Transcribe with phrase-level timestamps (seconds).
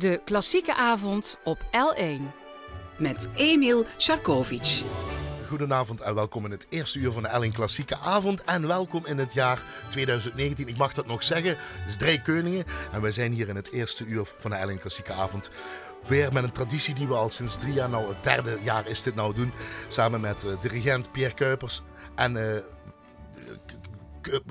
[0.00, 2.20] De klassieke avond op L1.
[2.98, 4.82] Met Emil Sharkovic.
[5.48, 8.44] Goedenavond en welkom in het eerste uur van de Elling Klassieke Avond.
[8.44, 10.68] En welkom in het jaar 2019.
[10.68, 11.56] Ik mag dat nog zeggen.
[11.58, 12.64] Het is Drie Keuningen.
[12.92, 15.50] En wij zijn hier in het eerste uur van de Elling Klassieke Avond.
[16.06, 19.02] Weer met een traditie die we al sinds drie jaar, nou het derde jaar is
[19.02, 19.52] dit nou doen.
[19.88, 21.82] Samen met uh, dirigent Pierre Kuipers
[22.14, 22.56] en uh,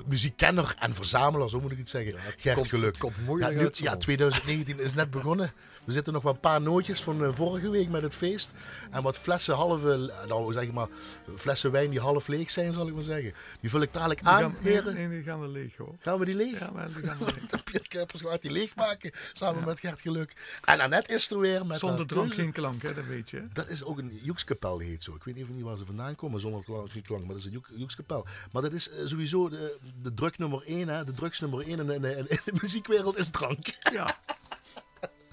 [0.06, 2.12] muziekkenner en verzamelaar, zo moet ik het zeggen.
[2.12, 2.98] Ja, het Gert komt, Geluk.
[2.98, 3.78] Komt moeilijk ja, nu, uit.
[3.78, 5.52] ja, 2019 is net begonnen.
[5.84, 8.52] We zitten nog wel een paar nootjes van uh, vorige week met het feest.
[8.90, 10.88] En wat flessen halve, nou zeg maar,
[11.36, 13.34] flessen wijn die half leeg zijn, zal ik maar zeggen.
[13.60, 14.94] Die vul ik dadelijk aan, gaan, heren.
[14.94, 15.94] Nee, nee, die gaan we leeg hoor.
[15.98, 16.58] Gaan we die leeg?
[16.58, 17.64] Ja, maar die gaan we leeg.
[17.64, 19.66] Piet Kuipers gaat die leegmaken, samen ja.
[19.66, 20.58] met Gert Geluk.
[20.64, 21.66] En Annette is er weer.
[21.66, 23.48] Met zonder drank geen klank, hè, dat weet je.
[23.52, 25.14] Dat is ook een Joekskapel, heet zo.
[25.14, 27.62] Ik weet even niet waar ze vandaan komen, zonder geen klank, maar dat is een
[27.74, 28.26] Joekskapel.
[28.52, 31.78] Maar dat is uh, sowieso de, de druk nummer 1, hè, de drugs nummer 1
[31.78, 33.66] in de, in de, in de muziekwereld is drank.
[33.92, 34.16] Ja.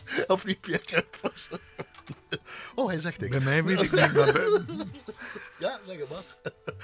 [0.27, 1.05] Of niet Pierre.
[2.75, 3.35] Oh, hij zegt niks.
[3.35, 4.45] Bij mij weet ik niet, maar bij...
[5.59, 6.23] Ja, zeg het maar.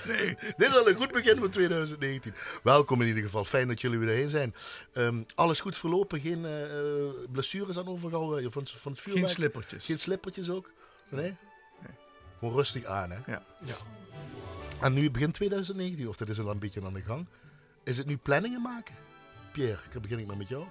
[0.08, 0.36] Nee.
[0.58, 2.34] Dit is al een goed begin van 2019.
[2.64, 3.46] Welkom in ieder geval.
[3.46, 4.56] Fijn dat jullie weer heen zijn.
[4.94, 6.20] Um, alles goed verlopen?
[6.20, 9.26] Geen uh, blessures aan overgehouden van, van het vuurwerk?
[9.26, 9.86] Geen slippertjes.
[9.86, 10.72] Geen slippertjes ook?
[11.10, 11.36] Nee?
[11.82, 11.96] nee.
[12.40, 13.18] Gewoon rustig aan, hè?
[13.32, 13.44] Ja.
[13.66, 13.76] ja.
[14.82, 17.28] En nu begint 2019, of dat is al een beetje aan de gang.
[17.84, 18.96] Is het nu planningen maken?
[19.52, 20.66] Pierre, ik begin ik maar met jou.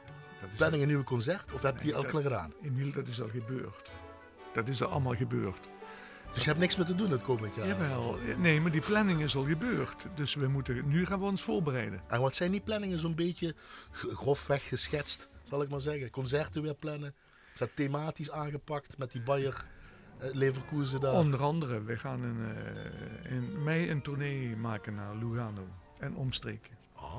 [0.56, 1.52] Planning een nieuwe concert?
[1.52, 2.52] Of heb je die al klaar gedaan?
[2.62, 3.90] Emiel, dat is al gebeurd.
[4.52, 5.68] Dat is al allemaal gebeurd.
[6.32, 7.66] Dus je hebt niks meer te doen het komend jaar?
[7.66, 8.18] Jawel.
[8.38, 10.06] Nee, maar die planning is al gebeurd.
[10.14, 12.02] Dus we moeten, nu gaan we ons voorbereiden.
[12.08, 13.54] En wat zijn die planningen zo'n beetje
[13.90, 16.10] grofweg geschetst, zal ik maar zeggen?
[16.10, 17.14] Concerten weer plannen?
[17.52, 19.64] Is dat thematisch aangepakt met die Bayer
[20.22, 21.14] uh, Leverkusen daar?
[21.14, 25.68] Onder andere, we gaan in, uh, in mei een tournee maken naar Lugano
[25.98, 26.76] en omstreken.
[26.96, 27.18] Oh.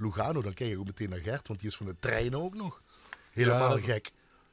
[0.00, 2.54] Lugano, dan kijk je ook meteen naar Gert, want die is van de trein ook
[2.54, 2.82] nog.
[3.30, 4.10] Helemaal ja, gek.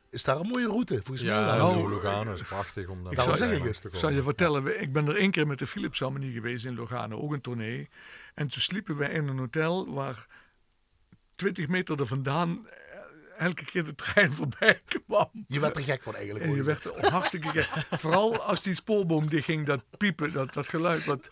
[0.09, 1.55] Is daar een mooie route, volgens ja, mij?
[1.55, 4.81] Ja, nou, Lugano is prachtig om daar ik zou, zeggen, ik, ik zal je vertellen,
[4.81, 7.89] ik ben er één keer met de Philips Harmonie geweest in Lugano, ook een tournee.
[8.33, 10.27] En toen sliepen wij in een hotel waar
[11.35, 12.67] 20 meter er vandaan
[13.37, 15.29] elke keer de trein voorbij kwam.
[15.47, 16.45] Je werd er gek van eigenlijk.
[16.45, 17.99] En je werd er hartstikke gek.
[17.99, 21.05] Vooral als die spoorboom die ging, dat piepen, dat, dat geluid.
[21.05, 21.27] Wat...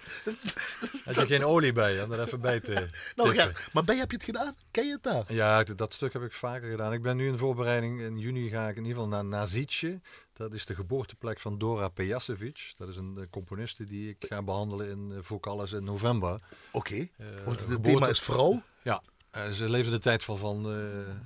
[1.05, 4.09] Had je geen olie bij om er even bij te Nou Gert, maar bij heb
[4.09, 4.55] je het gedaan?
[4.71, 5.33] Ken je het daar?
[5.33, 6.93] Ja, dat stuk heb ik vaker gedaan.
[6.93, 8.01] Ik ben nu in voorbereiding.
[8.01, 10.01] In juni ga ik in ieder geval naar Nazice.
[10.33, 12.73] Dat is de geboorteplek van Dora Pejacevic.
[12.77, 16.33] Dat is een componiste die ik ga behandelen in Vocales in november.
[16.33, 16.41] Oké,
[16.71, 17.11] okay.
[17.17, 17.91] uh, want het geboorte...
[17.91, 18.61] thema is vrouw?
[18.81, 19.01] Ja,
[19.37, 20.77] uh, ze leefde de tijd van, van uh,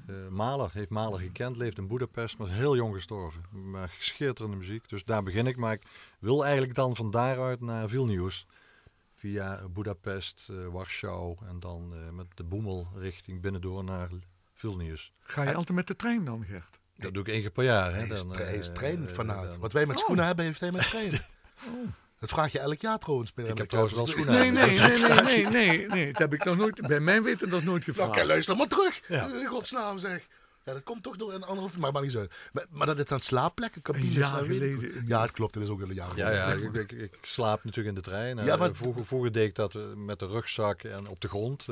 [0.09, 3.44] uh, Mahler, heeft Mahler gekend, leeft in Budapest, maar is heel jong gestorven.
[3.52, 5.58] Maar schitterende muziek, dus daar begin ik.
[5.58, 5.81] Maar ik
[6.19, 8.46] wil eigenlijk dan van daaruit naar Vilnius.
[9.16, 14.09] Via Budapest, Warschau en dan met de boemel richting binnendoor naar
[14.53, 15.12] Vilnius.
[15.19, 16.80] Ga je en, altijd met de trein dan, Gert?
[16.96, 17.94] Dat doe ik één keer per jaar.
[17.94, 18.00] Hè?
[18.00, 19.58] Hij is, dan, hij is treinfanaat.
[19.58, 20.02] Wat wij met oh.
[20.02, 21.25] schoenen hebben, heeft hij met treinen.
[21.68, 21.90] oh.
[22.19, 23.31] Dat vraag je elk jaar trouwens.
[23.35, 26.06] Ik heb trouwens wel schoenen Nee, nee, nee, nee, nee, nee, nee.
[26.12, 28.16] Dat heb ik nog nooit, bij mijn weten nog nooit gevraagd.
[28.16, 29.02] Nou, luister maar terug.
[29.07, 29.25] Ja.
[29.25, 30.28] In godsnaam zeg.
[30.69, 31.68] Ja, dat komt toch door een andere...
[31.78, 32.25] Maar, maar niet zo.
[32.52, 34.13] Maar, maar dat het aan slaapplekken, cabines...
[34.13, 35.03] Jaar geleden.
[35.07, 35.53] Ja, het klopt.
[35.53, 38.46] Dat is ook een jaar Ja, ja ik, ik, ik, slaap natuurlijk in de trein.
[38.46, 38.74] Ja, maar...
[38.74, 41.68] vroeger, vroeger deed ik dat met de rugzak en op de grond.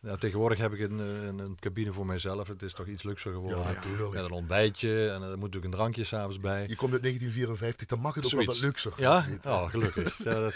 [0.00, 2.48] Ja, tegenwoordig heb ik een, een, een, cabine voor mijzelf.
[2.48, 3.58] Het is toch iets luxer geworden.
[3.58, 4.14] Ja, natuurlijk.
[4.14, 6.60] Met een ontbijtje en er moet natuurlijk een drankje s'avons bij.
[6.68, 8.46] Je komt uit 1954, dan mag het ook Zoiets.
[8.46, 8.92] wel wat luxer.
[8.96, 9.26] Ja?
[9.44, 10.16] Oh, gelukkig.
[10.24, 10.54] ja, dat...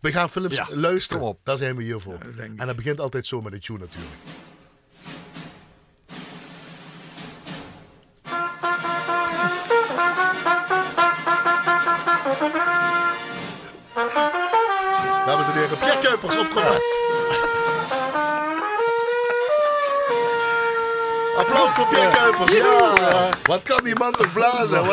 [0.00, 1.22] We gaan films Ja, luisteren.
[1.22, 1.40] kom op.
[1.42, 2.18] Daar zijn we hier voor.
[2.36, 4.14] Ja, en dat begint altijd zo met een tune natuurlijk.
[15.68, 16.82] Dames en heren, Pierre Kuipers op trompet.
[21.36, 22.52] Applaus voor Pierre Kuipers.
[22.52, 23.28] Ja.
[23.42, 24.86] Wat kan die man toch blazen?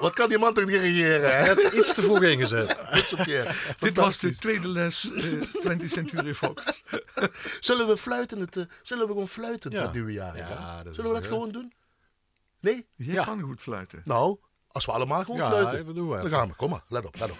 [0.00, 1.56] Wat, kan die man toch dirigeren?
[1.56, 2.76] Net iets te vroeg ingezet.
[3.80, 5.24] Dit was de tweede les eh
[5.70, 6.82] 20th Century Fox.
[7.60, 9.82] Zullen we fluiten het, eh, zullen we gewoon fluiten Ja.
[9.82, 10.36] het nieuwe jaar?
[10.36, 10.76] Ja, hè?
[10.82, 11.32] dat is zullen we dat leuk.
[11.32, 11.72] gewoon doen?
[12.60, 12.86] Nee?
[12.96, 13.24] Jij Ja.
[13.24, 14.02] kan goed fluiten.
[14.04, 15.78] Nou, als we allemaal gewoon Ja, fluiten.
[15.78, 16.54] even doen we Dan gaan we.
[16.54, 17.38] Kom maar, let op, let op.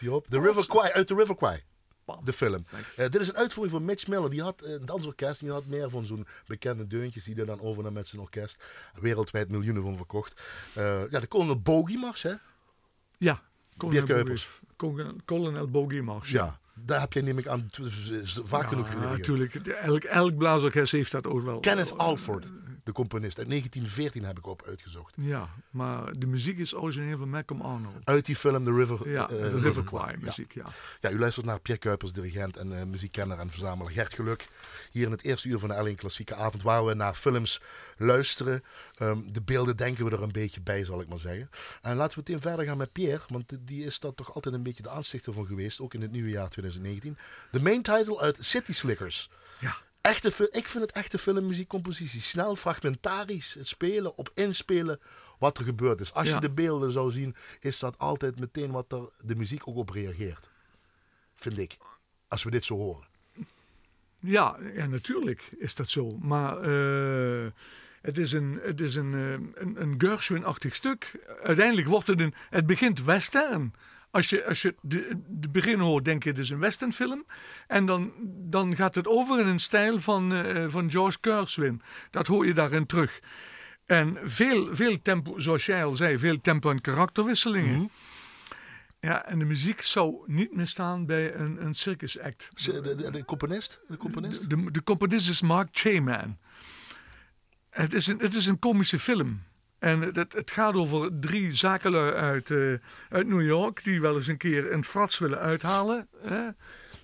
[0.00, 0.26] hij op.
[0.26, 1.62] The River Kwai, uit The River Kwai.
[2.24, 2.64] De film.
[2.96, 4.30] Eh, dit is een uitvoering van Mitch Miller.
[4.30, 5.40] Die had eh, een dansorkest.
[5.40, 7.24] Die had meer van zo'n bekende deuntjes.
[7.24, 8.64] Die er dan overnam met zijn orkest.
[9.00, 10.42] Wereldwijd miljoenen van verkocht.
[10.74, 12.32] Eh, ja, de Colonel Bogey Mars, hè?
[13.18, 13.42] Ja,
[13.76, 14.48] Colonel Kuipers.
[15.24, 16.30] Colonel- Bogey Mars.
[16.30, 16.58] Ja.
[16.74, 17.70] Daar heb jij neem ik aan
[18.44, 19.64] vaak genoeg Ja, natuurlijk.
[19.64, 21.60] De- Elk, elk blaasorkest heeft dat ook wel.
[21.60, 22.52] Kenneth Alford,
[22.88, 23.38] de componist.
[23.38, 25.14] Uit 1914 heb ik op uitgezocht.
[25.20, 28.04] Ja, maar de muziek is origineel van Malcolm Arnold.
[28.04, 29.84] Uit die film The River, Ja, eh, de River.
[29.84, 30.64] Kwai muziek, ja.
[31.00, 34.48] Ja, u luistert naar Pierre Kuipers, dirigent en eh, muziekkenner en verzamelaar Gert Geluk.
[34.90, 37.60] Hier in het eerste uur van de L1 Klassieke Avond, waar we naar films
[37.96, 38.62] luisteren.
[38.94, 41.50] Ehm, de beelden denken we er een beetje bij, zal ik maar zeggen.
[41.82, 44.62] En laten we meteen verder gaan met Pierre, want die is daar toch altijd een
[44.62, 47.18] beetje de aanstichter van geweest, ook in het nieuwe jaar 2019.
[47.50, 49.30] De main title uit City Slickers.
[50.08, 52.20] Echte, ik vind het echte filmmuziekcompositie.
[52.20, 55.00] Snel, fragmentarisch, het spelen, op inspelen
[55.38, 56.14] wat er gebeurd is.
[56.14, 56.34] Als Ja.
[56.34, 59.90] je de beelden zou zien, is dat altijd meteen wat er de muziek ook op
[59.90, 60.48] reageert.
[61.34, 61.76] Vind ik.
[62.28, 63.06] Als we dit zo horen.
[64.20, 66.16] ja, ja natuurlijk is dat zo.
[66.20, 67.50] Maar eh,
[68.02, 71.12] het is een, het is een, eh, een, een Gershwin-achtig stuk.
[71.42, 72.34] Uiteindelijk wordt het een...
[72.50, 73.74] Het begint western.
[74.10, 77.26] Als je, als je de, de begin hoort, denk je het is een westernfilm.
[77.66, 81.82] En dan, dan gaat het over in een stijl van, eh, van George Gershwin.
[82.10, 83.20] Dat hoor je daarin terug.
[83.86, 87.90] En veel, veel tempo, zoals jij al zei, veel tempo en karakterwisselingen.
[89.00, 92.64] Ja, en de muziek zou niet meer staan bij een, een circus act.
[92.64, 93.80] De, de, de, de componist?
[93.88, 94.50] De componist?
[94.50, 96.38] De, de componist is Mark Chayman.
[97.70, 99.42] Het is een, het is een komische film.
[99.78, 102.72] En het, het, gaat over drie zakenlui uit, eh,
[103.08, 103.84] uit New York...
[103.84, 106.08] die wel eens een keer een frats willen uithalen.
[106.22, 106.48] Hè?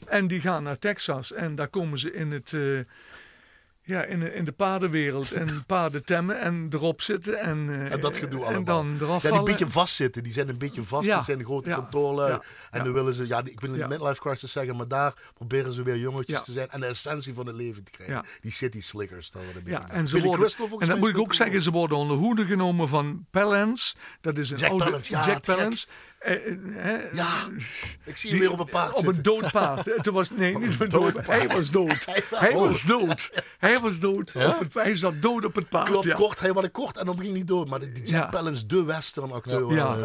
[0.07, 1.33] En die gaan naar Texas.
[1.33, 2.53] En daar komen ze in het...
[2.53, 2.79] eh,
[3.87, 8.01] ja, in de, in de paardenwereld en paarden temmen en erop zitten en, eh, En
[8.01, 8.59] dat gedoe allemaal.
[8.59, 8.65] En
[8.99, 10.23] dan eraf ja, die een beetje vastzitten.
[10.23, 11.07] Die zijn een beetje vast.
[11.07, 12.29] Ja, Die zijn grote ja, controle.
[12.29, 15.73] ja, en dan willen ze, ja, ik wil niet midlife crisis zeggen, maar daar proberen
[15.73, 18.25] ze weer jongetjes te zijn en de essentie van het leven te krijgen.
[18.41, 19.31] Die city slickers.
[19.31, 21.71] Dat een beetje Ja, en ze worden, Crystal, en dat moet ik ook zeggen, ze
[21.71, 23.95] worden onder hoede genomen van Palance.
[24.21, 25.87] Dat is een Jack oude ja, Jack te
[26.25, 26.47] Eh,
[26.95, 27.27] eh, Ja,
[28.05, 29.17] ik zie hem weer op een paard Op zitten.
[29.17, 29.89] een dood paard.
[29.89, 31.27] Eh, Toen was, nee, niet op een dood paard.
[31.27, 32.05] Hij was dood.
[32.31, 33.31] Hij was dood.
[33.59, 34.33] Hij was dood.
[34.35, 35.89] Op het, hij zat dood op het paard.
[35.89, 36.15] Klopt, ja.
[36.15, 36.41] kort.
[36.41, 37.67] Hij was kort en dan ging niet door.
[37.69, 38.27] Maar die Jack Ja.
[38.27, 39.73] Palance, de western acteur.
[39.75, 39.97] Ja.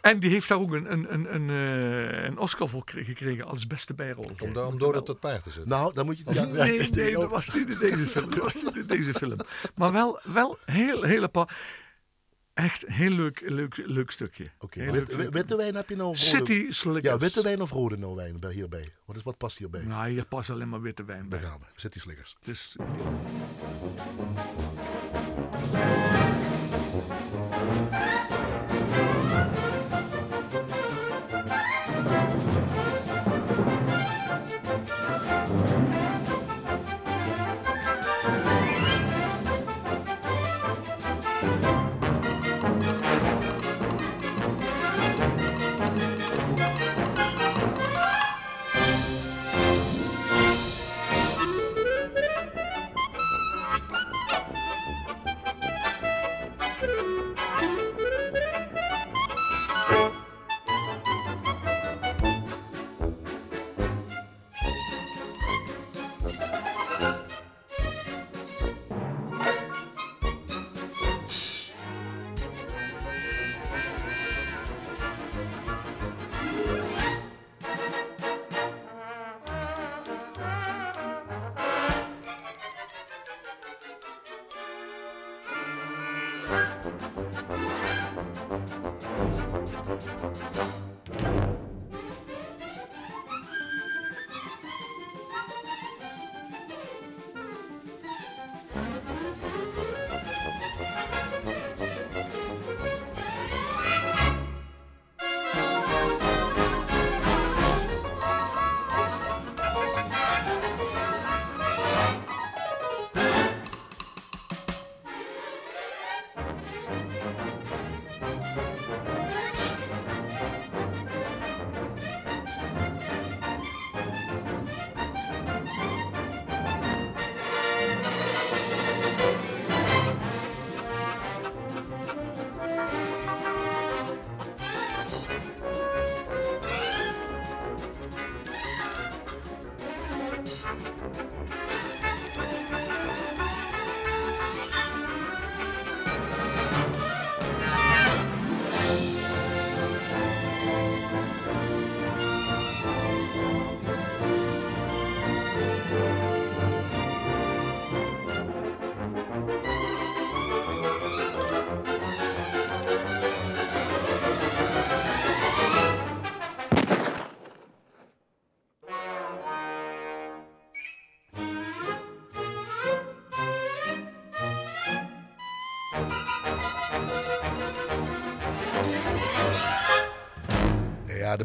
[0.00, 3.44] En die heeft daar ook een, een, een, een, eh, een Oscar voor kre- gekregen
[3.46, 4.30] als beste bijrol.
[4.38, 5.68] Om, om door het tot paard te zetten.
[5.68, 6.24] Nou, dan moet je...
[6.30, 8.30] Ja, Nee, nee, dat was niet in deze film.
[8.30, 9.36] Dat was niet in deze film.
[9.74, 11.52] Maar wel, wel heel, heel apart.
[12.58, 14.50] Echt een heel leuk, leuk, leuk stukje.
[14.58, 15.30] Oké, Heel wit- leuk wi- stukje.
[15.30, 16.06] witte wijn heb je nou?
[16.06, 17.04] rode- City Slickers.
[17.04, 18.88] Ja, witte wijn of rode nou wijn bij- hierbij?
[19.04, 19.82] Wat, is, wat past hierbij?
[19.82, 21.38] Nou, hier past alleen maar witte wijn bij.
[21.40, 21.66] Daar gaan we.
[21.80, 22.36] City Slickers.
[22.42, 22.76] Dus,
[25.72, 26.17] Ja,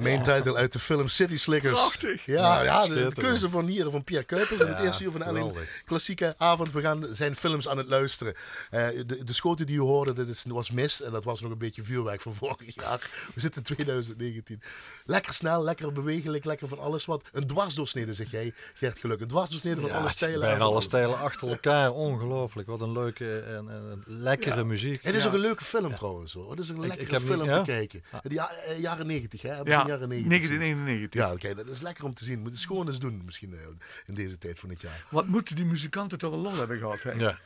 [0.03, 1.73] main title uit de film City Slickers.
[1.79, 2.25] Prachtig.
[2.25, 5.25] Ja, ja, de, keuze van hier, van Pierre Kuipers in het eerste uur van de
[5.25, 5.53] Ellen
[5.85, 6.71] klassieke avond.
[6.71, 8.33] We gaan zijn films aan het luisteren.
[8.69, 11.01] Eh, de, de schoten die u hoorde, dat is, was mis.
[11.01, 13.09] En dat was nog een beetje vuurwerk van vorig jaar.
[13.33, 14.61] We zitten in 2019.
[15.05, 17.23] Lekker snel, lekker bewegelijk, lekker van alles wat.
[17.31, 19.21] Een dwarsdoorsnede, zeg jij, Gert Geluk.
[19.21, 20.49] Een dwarsdoorsnede van alle stijlen.
[20.57, 21.91] van alle stijlen achter elkaar.
[21.91, 22.67] Ongelooflijk.
[22.67, 25.03] Wat een leuke en, en lekkere muziek.
[25.03, 25.27] Het is Ja.
[25.27, 26.49] ook een leuke film trouwens hoor.
[26.49, 27.61] Het is ook een lekkere ik film niet- om ja?
[27.63, 28.03] te kijken.
[28.21, 29.63] De ja- eh, jaren 90 hè?
[29.63, 30.27] Begin Ja, jaren 90.
[30.29, 31.19] 1991.
[31.21, 32.39] Ja, oké, dat is lekker om te zien.
[32.41, 33.59] Moet het gewoon eens doen misschien eh,
[34.05, 35.05] in deze tijd van het jaar.
[35.09, 37.11] Wat moeten die muzikanten toch een lol hebben gehad, hè?
[37.11, 37.39] Ja.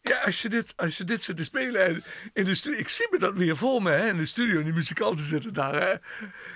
[0.00, 2.78] Ja, als je dit, als je dit zit te spelen en in de studio...
[2.78, 4.62] Ik zie me dat weer voor me, hè, in de studio.
[4.62, 5.94] Die muzikanten zitten daar, hè.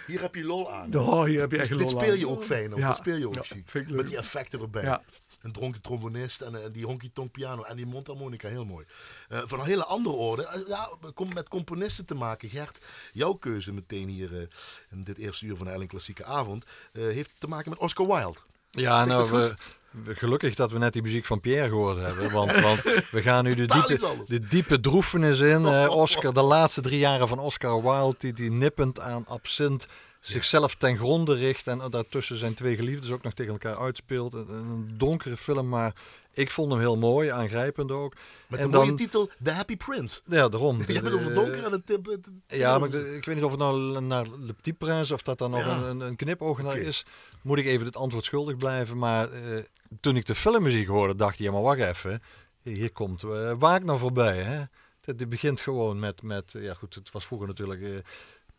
[0.06, 0.94] Hier heb je lol aan.
[0.96, 2.18] Oh, hier heb je Dus echt dit lol speel aan.
[2.18, 2.86] je ook fijn, of Ja.
[2.86, 3.88] dat speel je ook Ja, chic.
[3.90, 4.82] Met die effecten erbij.
[4.82, 5.02] Ja.
[5.42, 8.86] Een dronken trombonist en, die honky-tonk piano en die mondharmonica, heel mooi.
[9.28, 10.46] Eh, van een hele andere orde.
[10.46, 12.48] Eh, ja, kom met componisten te maken.
[12.48, 12.78] Gert,
[13.12, 14.46] jouw keuze meteen hier eh,
[14.90, 18.38] in dit eerste uur van de Ellen Klassieke Avond heeft te maken met Oscar Wilde.
[18.70, 19.54] Ja, nou, we,
[19.90, 22.32] we- gelukkig dat we net die muziek van Pierre gehoord hebben.
[22.32, 25.66] Want, want we gaan nu de diepe, de diepe droefenis in.
[25.74, 29.86] eh, Oscar, de laatste drie jaren van Oscar Wilde, die, die nippend aan absint
[30.32, 31.66] zichzelf ten gronde richt.
[31.66, 34.32] En daartussen zijn twee geliefdes ook nog tegen elkaar uitspeelt.
[34.32, 35.94] Een, donkere film, maar
[36.32, 38.14] ik vond hem heel mooi, aangrijpend ook.
[38.46, 40.20] Met en de mooie titel The Happy Prince.
[40.26, 40.78] Ja, daarom.
[40.86, 42.06] Je het over Eh, donker en het tip.
[42.06, 45.22] het- Ja, maar ik, ik weet niet of het nou naar Le Petit Prince of
[45.22, 45.82] dat dan nog Ja.
[45.82, 47.04] een, knipoog naar is.
[47.42, 48.98] Moet ik even het antwoord schuldig blijven.
[48.98, 49.58] Maar eh,
[50.00, 52.22] toen ik de filmmuziek hoorde, dacht ik, ja maar wacht even.
[52.62, 54.42] Hier komt eh, Wagner voorbij.
[54.42, 54.62] Hè?
[55.04, 57.88] Het, begint gewoon met, met, ja goed, het was vroeger natuurlijk eh,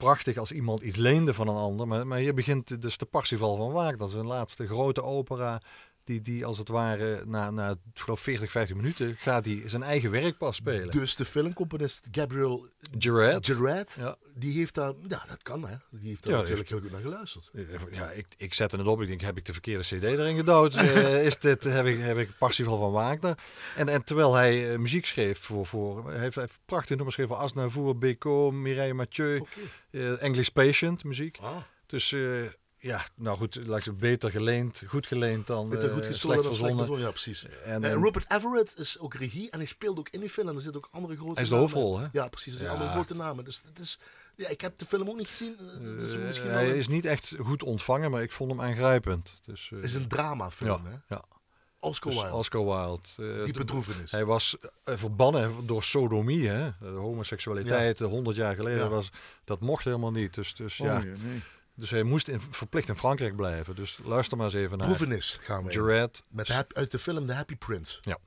[0.04, 1.88] prachtig als iemand iets leende van een ander.
[1.88, 4.10] Maar, maar hier begint dus de Parsifal van Wagner.
[4.10, 5.62] Zijn laatste grote opera.
[6.10, 10.12] Die, die als het ware na, na geloof 40, 50 minuten gaat hij zijn eigen
[10.12, 10.92] werk pas spelen.
[10.92, 12.68] Dus de filmcomponist Gabriel
[13.00, 13.46] Gerard.
[13.46, 14.16] Gerard, Ja.
[14.36, 17.02] die heeft daar, ja dat kan hè, die heeft daar Ja, natuurlijk heel goed naar
[17.02, 17.52] geluisterd.
[17.92, 19.02] Ja, ik, ik zette het op.
[19.02, 20.74] Ik denk, heb ik de verkeerde cd erin gedouwd?
[20.76, 23.38] Eh, is dit, heb ik, heb ik Parsifal van Wagner?
[23.76, 27.16] En, en terwijl hij eh, muziek schreef voor, voor hij heeft, hij heeft prachtige nummers
[27.16, 29.50] geschreven voor Aznavour, Beko, Mireille Mathieu, Oké.
[29.92, 31.38] eh, English Patient muziek.
[31.42, 32.16] Ah, Dus
[32.80, 36.44] ja, nou goed, ik zeggen, beter geleend, goed geleend dan beter eh, goed gestolen slecht
[36.60, 37.00] dan slecht verzonnen.
[37.06, 37.46] ja precies.
[37.64, 40.56] En, Eh, en- Rupert Everett is ook regie en hij speelt ook in die film.
[40.56, 42.08] Er zitten ook andere grote Hij is de hoofdrol, hè?
[42.12, 42.54] Ja, precies.
[42.54, 42.78] Er zijn Ja.
[42.78, 43.44] andere grote namen.
[43.46, 44.00] Dus het is,
[44.36, 45.56] ja, ik heb de film ook niet gezien.
[45.58, 49.34] eh, dus hij een- is niet echt goed ontvangen, maar ik vond hem aangrijpend.
[49.46, 51.16] Dus, eh, het is een dramafilm, ja, hè?
[51.16, 51.24] ja.
[51.82, 52.36] Oscar Dus Wilde.
[52.38, 53.44] Oscar Wilde.
[53.44, 53.82] Diepe.
[54.10, 54.56] Hij was
[54.86, 56.70] verbannen door sodomie, hè?
[56.80, 58.90] De homoseksualiteit, eh, 100 jaar geleden, Ja.
[58.90, 59.10] was,
[59.44, 60.34] dat mocht helemaal niet.
[60.34, 61.42] Dus, dus, Oh, ja, nee, nee.
[61.80, 63.76] Dus hij moest in, verplicht in Frankrijk blijven.
[63.76, 65.72] Dus luister maar eens even naar Droefenis gaan we.
[65.72, 66.22] Gerard.
[66.30, 67.98] Met de uit de film The Happy Prince.
[68.02, 68.18] Ja.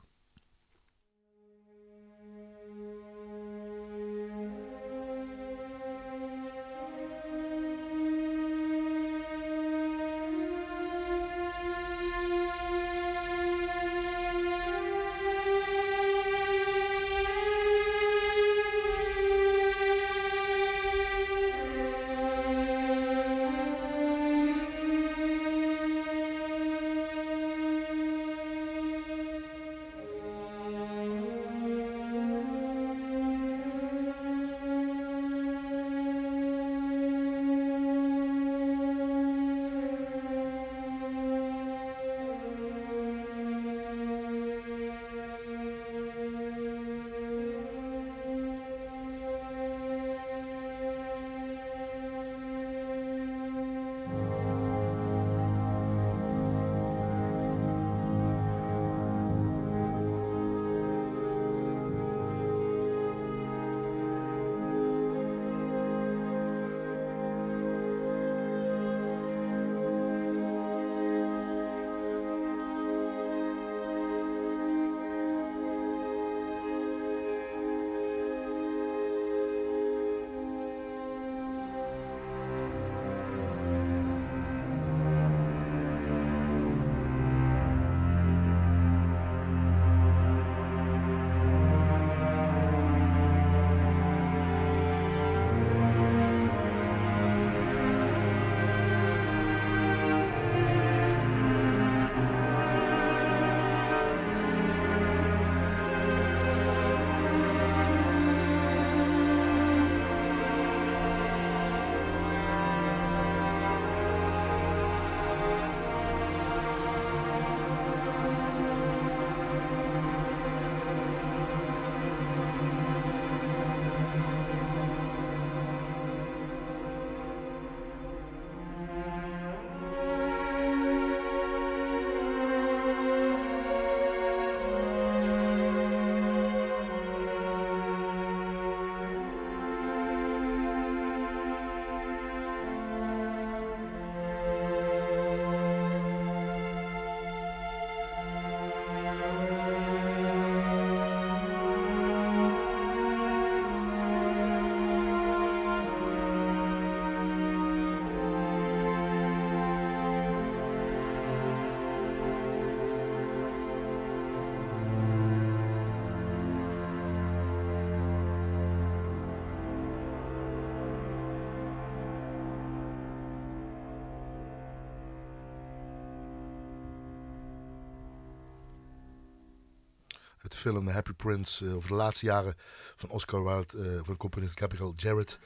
[180.62, 182.54] Film Happy Prince over de laatste jaren
[182.96, 185.38] van Oscar Wilde, van componist Gabriel Jarrett.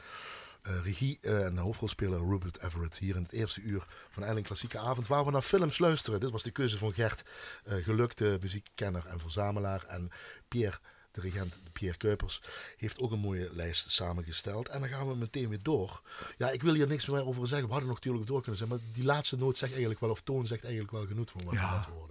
[0.62, 5.24] regie en hoofdrolspeler Rupert Everett hier in het eerste uur van een Klassieke Avond, waar
[5.24, 6.20] we naar films luisteren.
[6.20, 7.22] Dit was de keuze van Gert,
[7.64, 9.84] gelukte muziekkenner en verzamelaar.
[9.88, 10.10] En
[10.48, 10.78] Pierre
[11.16, 12.42] de regent Pierre Kuipers,
[12.76, 14.68] heeft ook een mooie lijst samengesteld.
[14.68, 16.02] En dan gaan we meteen weer door.
[16.38, 17.66] Ja, ik wil hier niks meer over zeggen.
[17.66, 18.68] We hadden nog natuurlijk door kunnen zijn.
[18.68, 21.54] Maar die laatste noot zegt eigenlijk wel, of toon zegt eigenlijk wel genoeg van wat
[21.54, 22.04] ja, we net horen.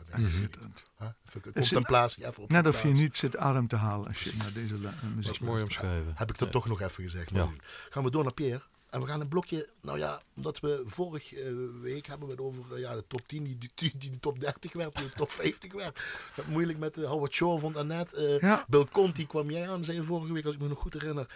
[1.00, 1.16] Ja.
[1.54, 2.28] Contemplatie.
[2.28, 5.32] Even Net of je niet zit adem te halen als je naar deze muziek Dat
[5.32, 6.14] is mooi omschreven.
[6.16, 7.30] Heb ik dat toch nog even gezegd.
[7.30, 7.50] Ja.
[7.90, 8.62] Gaan we door naar Pierre.
[8.96, 12.42] En we gaan een blokje, nou ja, omdat we vorige eh, week hebben we het
[12.42, 15.12] over uh, ja, de top 10 die, die, die, de top 30 werd, die de
[15.12, 16.02] top 50 werd.
[16.36, 18.38] Dat moeilijk met uh, Howard Shaw vond Annette.
[18.42, 18.66] Ja.
[18.68, 21.28] Bill Conti kwam jij aan, zei je vorige week, als ik me nog goed herinner.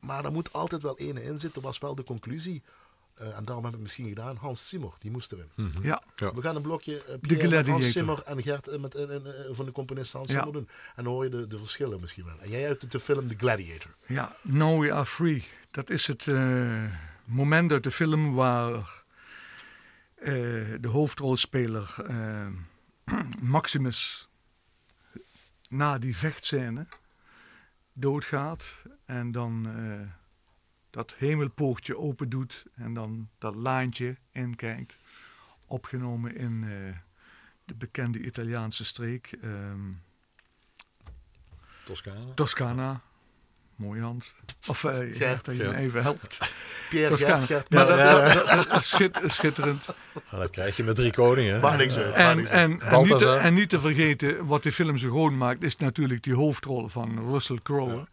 [0.00, 2.62] maar er moet altijd wel ene in zitten, was wel de conclusie.
[3.14, 4.36] en daarom hebben we het misschien gedaan.
[4.36, 5.50] Hans Zimmer, die moest erin.
[5.54, 5.82] Mm -hmm.
[5.82, 6.02] ja.
[6.14, 8.96] We gaan een blokje Pierre, Hans Zimmer en Gert met,
[9.50, 10.34] van de componist Hans ja.
[10.34, 10.68] Zimmer doen.
[10.96, 12.40] En dan hoor je de, de verschillen misschien wel.
[12.40, 13.94] En jij uit de film The Gladiator.
[14.06, 15.44] Ja, Now We Are Free.
[15.74, 16.84] Dat is het uh,
[17.24, 20.24] moment uit de film waar uh,
[20.80, 22.46] de hoofdrolspeler uh,
[23.56, 24.28] Maximus
[25.68, 26.86] na die vechtscène
[27.92, 29.68] doodgaat en dan
[30.90, 34.98] dat hemelpoortje open doet en dan dat laantje inkijkt.
[35.66, 36.60] Opgenomen in
[37.64, 39.38] de bekende Italiaanse streek.
[41.84, 42.32] Toscana.
[42.34, 43.02] Toscana.
[43.76, 44.34] Mooi Hans.
[44.66, 46.38] Of uh, Gert, dat je me even helpt.
[46.90, 48.84] Pierre Gert, Gert, maar dat, dat,
[49.30, 49.86] schitterend.
[50.30, 51.60] Nou, dat krijg je met drie koningen.
[51.60, 52.14] Maar niks uit.
[52.14, 55.36] En, en, en, en, niet te, en niet te vergeten, wat die film zo gewoon
[55.36, 57.94] maakt, is natuurlijk die hoofdrol van Russell Crowe.
[57.94, 58.06] Ja.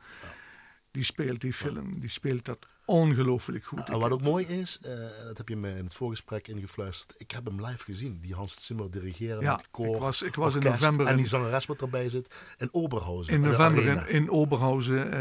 [0.92, 3.90] Die speelt die film, die speelt dat ongelooflijk goed.
[3.90, 4.92] En wat ook mooi is, uh,
[5.26, 7.22] dat heb je me in het voorgesprek ingefluisterd.
[7.22, 10.36] Ik heb hem live gezien, die Hans Zimmer dirigeren ja, met koor, ik was, ik
[10.36, 13.34] was in november en die zangeres wat erbij zit in Oberhausen.
[13.34, 15.14] In november in, in Oberhausen, uh,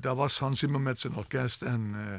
[0.00, 2.14] daar was Hans Zimmer met zijn orkest en uh,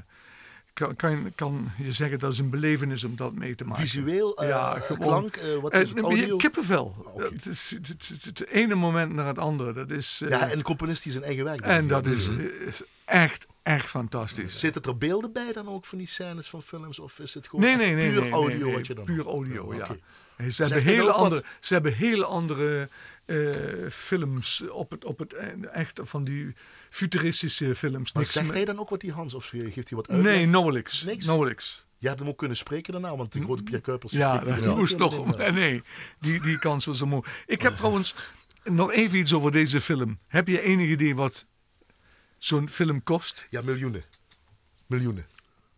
[0.74, 3.84] kan, kan, kan, je zeggen dat is een belevenis om dat mee te maken.
[3.84, 6.38] Visueel, uh, ja, gewoon, klank, uh, wat is het audio?
[6.38, 6.96] Kippenvel.
[6.98, 7.30] Oh, okay.
[7.30, 9.74] het, is, het, het, het, ene moment naar het andere.
[9.74, 12.82] Dat is, uh, ja, en de componist die zijn eigen werk En dat is, is
[13.06, 14.60] echt, echt fantastisch.
[14.60, 17.00] Zitten er beelden bij dan ook van die scènes van films?
[17.00, 19.84] Of is het gewoon nee, nee, nee, puur audio wat je dan Puur audio, ja.
[19.84, 20.00] Okay.
[20.50, 22.90] Ze hebben, hele andere, ze hebben hele andere
[23.26, 23.56] uh,
[23.90, 25.34] films op het, op het
[25.72, 26.56] echt van die
[26.90, 28.14] futuristische films.
[28.14, 30.22] Maar zegt hij dan ook wat die Hans of geeft hij wat uit?
[30.22, 31.04] Nee, nauwelijks.
[31.04, 31.26] Niks?
[31.26, 31.86] nauwelijks.
[31.98, 34.12] Je hebt hem ook kunnen spreken daarna, want die grote Pierre Kuipers...
[34.12, 35.38] Ja, dat moest nog.
[35.52, 35.82] Nee,
[36.20, 37.24] die, die kans was zo mooi.
[37.46, 38.16] Ik heb trouwens
[38.64, 40.20] nog even iets over deze film.
[40.28, 41.46] Heb je enig idee wat
[42.44, 43.48] zo'n film kost?
[43.50, 44.04] Ja, miljoenen.
[44.86, 45.26] Miljoenen.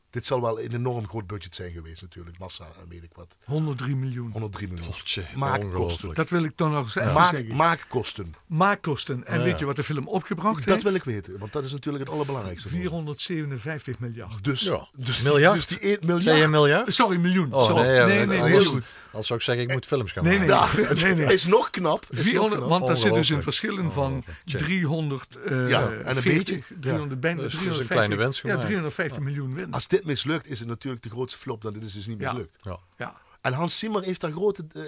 [0.10, 2.38] Dit zal wel een enorm groot budget zijn geweest natuurlijk.
[2.38, 3.38] Massa en weet ik wat.
[3.44, 4.32] 103 miljoen.
[4.32, 4.94] 103 miljoen.
[4.94, 6.14] Godzee, Maakkosten.
[6.14, 7.56] Dat wil ik toch nog eens even Maak, zeggen.
[7.56, 8.34] Maakkosten.
[8.48, 9.28] Maakkosten.
[9.28, 9.44] En ja.
[9.44, 10.84] weet je wat de film opgebracht dat heeft?
[10.84, 12.68] wil ik weten, want dat is natuurlijk het allerbelangrijkste.
[12.68, 14.44] 457 miljard.
[14.44, 14.88] Dus, ja.
[14.94, 15.56] dus, miljard?
[15.56, 16.24] dus die 1 miljard.
[16.24, 16.94] Zei je miljard?
[16.94, 17.54] Sorry, miljoen.
[17.54, 17.82] Oh, Sorry.
[17.82, 18.86] nee, ja, nee, nee, nee, heel goed.
[19.16, 20.78] Als zou ik zeggen, ik moet films gaan nee, maken.
[20.78, 21.34] Nee, ja, nee, nee.
[21.34, 22.06] is nog knap.
[22.10, 22.70] Is 400, nog knap.
[22.70, 26.80] want daar zit dus een verschillen van 300, uh, ja, en een 40, beetje.
[26.80, 29.74] 300, bijna Dus 350, een kleine wens ja, 350 miljoen winst.
[29.74, 31.62] Als dit mislukt, is het natuurlijk de grootste flop.
[31.62, 32.32] Dan dit is dus niet ja.
[32.32, 32.58] mislukt.
[32.62, 32.80] Ja.
[32.98, 33.16] ja.
[33.42, 34.84] En Hans Zimmer heeft daar grote uh,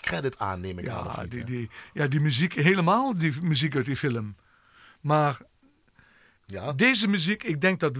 [0.00, 1.22] credit aan, neem ik ja, aan.
[1.22, 4.36] Niet, die, die, ja, die muziek, helemaal die muziek uit die film.
[5.00, 5.40] Maar
[6.46, 6.72] ja.
[6.72, 7.96] deze muziek, ik denk dat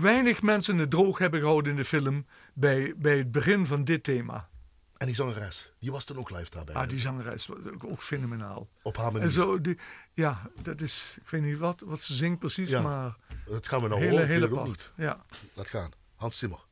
[0.00, 4.04] weinig mensen het droog hebben gehouden in de film bij, bij het begin van dit
[4.04, 4.48] thema.
[4.96, 6.74] En die zangeres, die was toen ook live daarbij.
[6.74, 8.68] Ah, die zangeres was ook fenomenaal.
[8.82, 9.26] Op haar manier.
[9.26, 9.78] En zo, die,
[10.12, 12.80] ja, dat is, ik weet niet wat, wat ze zingt precies, ja.
[12.80, 13.16] maar...
[13.46, 14.92] Dat gaan we nou hele, horen, hele ook niet.
[14.96, 15.20] Ja.
[15.54, 15.90] Laat gaan.
[16.14, 16.63] Hans Zimmer.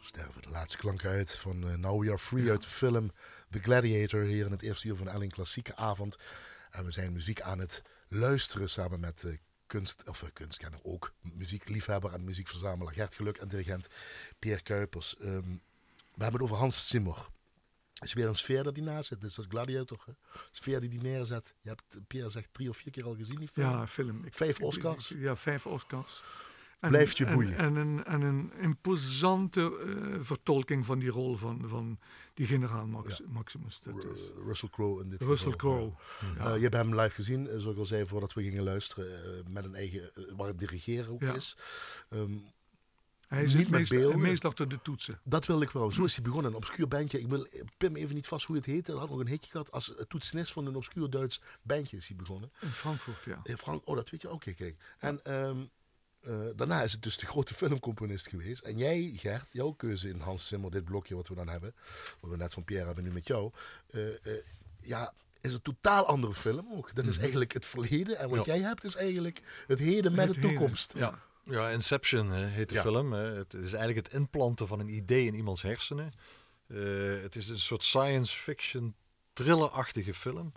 [0.00, 3.10] Zo sterven de laatste klanken uit van uh, Now We Are Free uit de film
[3.50, 4.22] The Gladiator.
[4.22, 6.16] Hier in het eerste uur van Ellen Klassieke Avond.
[6.70, 9.36] En we zijn muziek aan het luisteren samen met uh,
[9.66, 13.88] kunst, of uh, kunstkenner ook, muziekliefhebber en muziekverzamelaar Gert Geluk en dirigent
[14.38, 15.16] Pierre Kuipers.
[15.20, 15.60] Um,
[16.14, 17.28] we hebben het over Hans Zimmer.
[17.94, 19.20] Het is weer een sfeer dat die naast zit.
[19.20, 20.02] Dus dat is Gladiator.
[20.06, 20.12] Hè?
[20.50, 21.54] Sfeer die die neerzet.
[21.60, 23.70] Je hebt Pierre zegt drie of vier keer al gezien die film.
[23.70, 24.24] Ja, film.
[24.24, 25.08] Ik, vijf Oscars.
[25.08, 26.22] ja, vijf Oscars.
[26.80, 27.56] En, Blijft je boeien.
[27.56, 31.98] En, en, een, en een imposante uh, vertolking van die rol van, van
[32.34, 33.24] die generaal Max, ja.
[33.28, 33.80] Maximus.
[33.80, 34.30] Dat is.
[34.44, 35.92] Russell Crowe in dit Russell Crowe.
[36.38, 36.48] Ja.
[36.48, 39.06] Uh, je hebt hem live gezien, zoals ik al zei, voordat we gingen luisteren.
[39.06, 41.56] Uh, met een eigen, waar het dirigeren ook is.
[42.10, 42.42] Um,
[43.28, 44.20] hij is niet met meest, beelden.
[44.20, 45.20] meest achter de toetsen.
[45.24, 45.92] Dat wil ik wel.
[45.92, 46.50] Zo is hij begonnen.
[46.50, 47.20] Een obscuur bandje.
[47.20, 48.90] Ik wil Pim even niet vast hoe het heette.
[48.90, 49.72] Hij had nog een hitje gehad.
[49.72, 52.52] Als toetsenist van een obscuur Duits bandje is hij begonnen.
[52.60, 53.40] In Frankfurt, ja.
[53.42, 54.34] In Frank oh, dat weet je ook.
[54.34, 54.76] Okay, kijk.
[54.98, 55.70] En um,
[56.22, 58.62] uh, daarna is het dus de grote filmcomponist geweest.
[58.62, 61.74] En jij, Gert, jouw keuze in Hans Zimmer, dit blokje wat we dan hebben.
[62.20, 63.52] Wat we net van Pierre hebben, nu met jou.
[63.90, 64.32] Uh, uh,
[64.80, 66.94] ja, is een totaal andere film ook.
[66.94, 68.18] Dat is mm eigenlijk het verleden.
[68.18, 68.54] En wat ja.
[68.54, 70.92] jij hebt is eigenlijk het heden met het de toekomst.
[70.96, 71.18] Ja.
[71.44, 72.82] Ja, Inception heet de ja.
[72.82, 73.12] film.
[73.12, 76.12] Het is eigenlijk het inplanten van een idee in iemands hersenen.
[77.22, 78.94] Het is een soort science fiction
[79.32, 80.52] thrillerachtige film.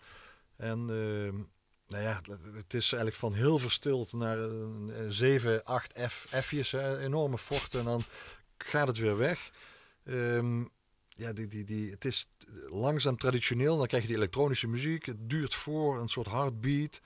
[0.56, 1.44] En uh,
[1.94, 2.22] nou ja,
[2.54, 7.86] het is eigenlijk van heel verstild naar een 7, 8 F, F'jes, enorme forten en
[7.86, 8.04] dan
[8.58, 9.52] gaat het weer weg.
[10.04, 10.70] Um,
[11.10, 12.30] ja, die, die, die, het is
[12.70, 13.78] langzaam traditioneel.
[13.78, 15.06] Dan krijg je die elektronische muziek.
[15.06, 17.02] Het duurt voor, een soort heartbeat.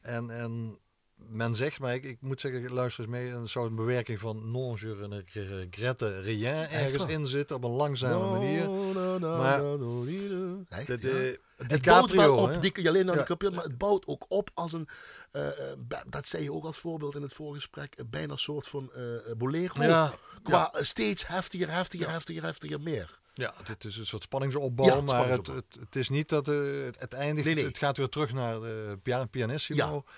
[0.00, 0.78] En, en
[1.28, 4.50] men zegt, maar ik, ik moet zeggen, luister eens mee, er zou een bewerking van
[4.50, 4.94] non je
[5.46, 8.70] regrette rien ergens in zitten op een langzame manier.
[9.20, 9.62] Maar
[11.66, 14.88] het bouwt wel op, die alleen naar de maar het bouwt ook op als een,
[15.32, 15.46] uh,
[16.08, 19.82] dat zei je ook als voorbeeld in het voorgesprek, bijna een soort van uh, bolero.
[19.82, 20.14] Ja.
[20.42, 20.82] Qua ja.
[20.82, 23.20] steeds heftiger, heftiger, heftiger, heftiger meer.
[23.34, 26.84] Ja, het is een soort spanningsopbouw, ja, maar het, het, het, is niet dat uh,
[26.84, 27.46] het, het eindigt.
[27.46, 27.64] Nee, nee.
[27.64, 30.04] Het gaat weer terug naar de pian pianissimo.
[30.06, 30.12] Ja.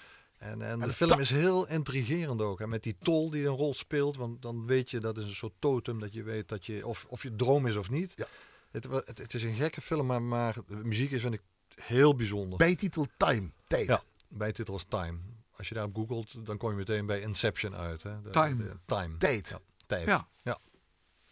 [0.45, 2.61] En, en, en de film is heel intrigerend ook.
[2.61, 4.17] En met die tol die een rol speelt.
[4.17, 5.99] Want dan weet je, dat is een soort totem.
[5.99, 8.13] Dat je weet dat je, of, of je droom is of niet.
[8.15, 8.27] Ja.
[8.71, 11.43] Het, het, het, is een gekke film, maar, maar de muziek is vind ik
[11.75, 12.59] heel bijzonder.
[12.59, 13.87] Bijtitel Time, tijd.
[13.87, 15.19] Ja, bijtitel is Time.
[15.57, 18.03] Als je daarop googelt, dan kom je meteen bij Inception uit.
[18.03, 18.23] Hè?
[18.23, 18.65] De, time.
[18.65, 19.17] De, time.
[19.17, 19.49] Tijd.
[19.49, 20.07] Ja, tijd.
[20.07, 20.29] Ja.
[20.43, 20.59] ja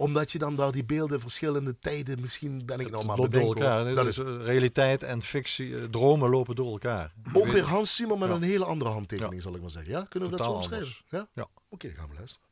[0.03, 3.95] omdat je dan daar die beelden, verschillende tijden, misschien ben ik nog maar door elkaar.
[3.95, 7.13] Dat is realiteit en fictie, eh, dromen lopen door elkaar.
[7.33, 8.35] Ook weer Hans Simon met ja.
[8.35, 9.93] een hele andere handtekening, zal ik maar zeggen.
[9.93, 11.05] Ja, kunnen we Totaal dat zo omschrijven?
[11.09, 11.29] Ja.
[11.35, 11.43] ja.
[11.43, 12.52] Oké, okay, gaan we luisteren.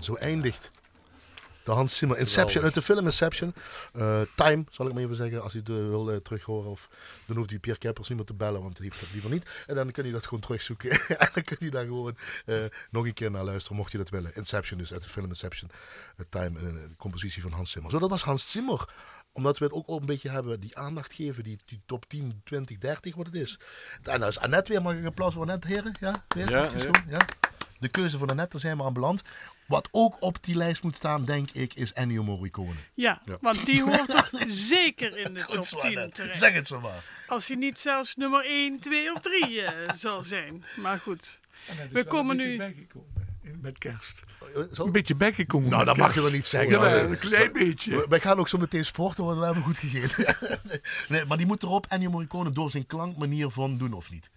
[0.00, 0.70] En zo eindigt
[1.62, 3.54] de Hans Zimmer Inception uit de film Inception.
[3.92, 6.70] Eh, Time, zal ik maar even zeggen, als je het wil eh, terughoren.
[6.70, 6.88] Of
[7.26, 9.64] dan hoeft u Pierre Keppers niet meer te bellen, want hij heeft dat liever niet.
[9.66, 10.90] En dan kun je dat gewoon terugzoeken.
[11.18, 12.56] en dan kun je daar gewoon eh,
[12.90, 14.34] nog een keer naar luisteren, mocht je dat willen.
[14.34, 15.70] Inception dus, uit de film Inception.
[16.28, 17.90] Time, de compositie van Hans Zimmer.
[17.90, 18.88] Zo, dat was Hans Zimmer
[19.32, 22.78] omdat we het ook een beetje hebben, die aandacht geven, die, die top 10, 20,
[22.78, 23.58] 30, wat het is.
[24.02, 25.96] En dan is Annette weer, mag ik een applaus voor Annette, heren?
[26.00, 26.50] Ja, weer?
[26.50, 27.26] Ja.
[27.80, 29.22] De keuze van Annette, daar zijn we aan beland.
[29.66, 32.74] Wat ook op die lijst moet staan, denk ik, is Ennio Morricone.
[32.94, 36.16] Ja, want die hoort toch zeker in de top Goed zo, 10 Annette.
[36.22, 36.38] terecht.
[36.38, 37.04] Zeg het zo maar.
[37.26, 40.64] Als hij niet zelfs nummer 1, 2 of 3 eh, zal zijn.
[40.76, 41.38] Maar goed.
[41.90, 42.74] We komen nu-
[43.60, 44.22] met kerst.
[44.72, 44.84] Zo?
[44.84, 47.10] Een beetje bijgekomen Nou, dat mag je wel niet zeggen.
[47.10, 47.96] Een klein beetje.
[47.96, 50.36] We- Wij gaan ook zo meteen sporten, want we hebben goed gegeten.
[51.08, 54.30] nee, maar die moet erop, Ennio Morricone, door zijn klankmanier van doen of niet.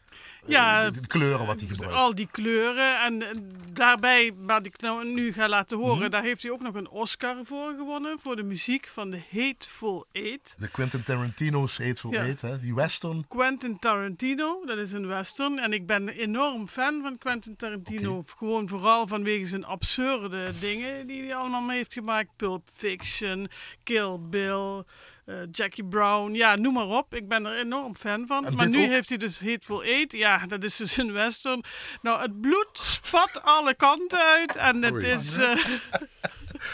[0.45, 1.95] Ja, Eh, de, de kleuren wat hij gebruikt.
[1.95, 3.01] al die kleuren.
[3.01, 3.29] En eh,
[3.73, 6.09] daarbij, wat ik nou nu ga laten horen, Mhm.
[6.09, 8.19] daar heeft hij ook nog een Oscar voor gewonnen.
[8.19, 10.55] Voor de muziek van de Hateful Eight.
[10.57, 12.21] De Quentin Tarantino's Hateful Ja.
[12.21, 12.59] Eight, hè?
[12.59, 13.25] die western.
[13.27, 15.59] Quentin Tarantino, dat is een western.
[15.59, 18.23] En ik ben enorm fan van Quentin Tarantino.
[18.37, 22.29] Gewoon vooral vanwege zijn absurde dingen die hij allemaal mee heeft gemaakt.
[22.35, 23.47] Pulp Fiction,
[23.83, 24.83] Kill Bill,
[25.25, 26.33] eh, Jackie Brown.
[26.33, 27.13] Ja, noem maar op.
[27.15, 28.45] Ik ben er enorm fan van.
[28.45, 28.89] En maar nu ook?
[28.89, 30.11] heeft hij dus Hateful Eight.
[30.11, 31.63] Ja, dat is dus een western.
[32.01, 34.55] Nou, het bloed spat alle kanten uit.
[34.55, 35.05] En het Oei.
[35.05, 35.37] is...
[35.37, 35.55] eh,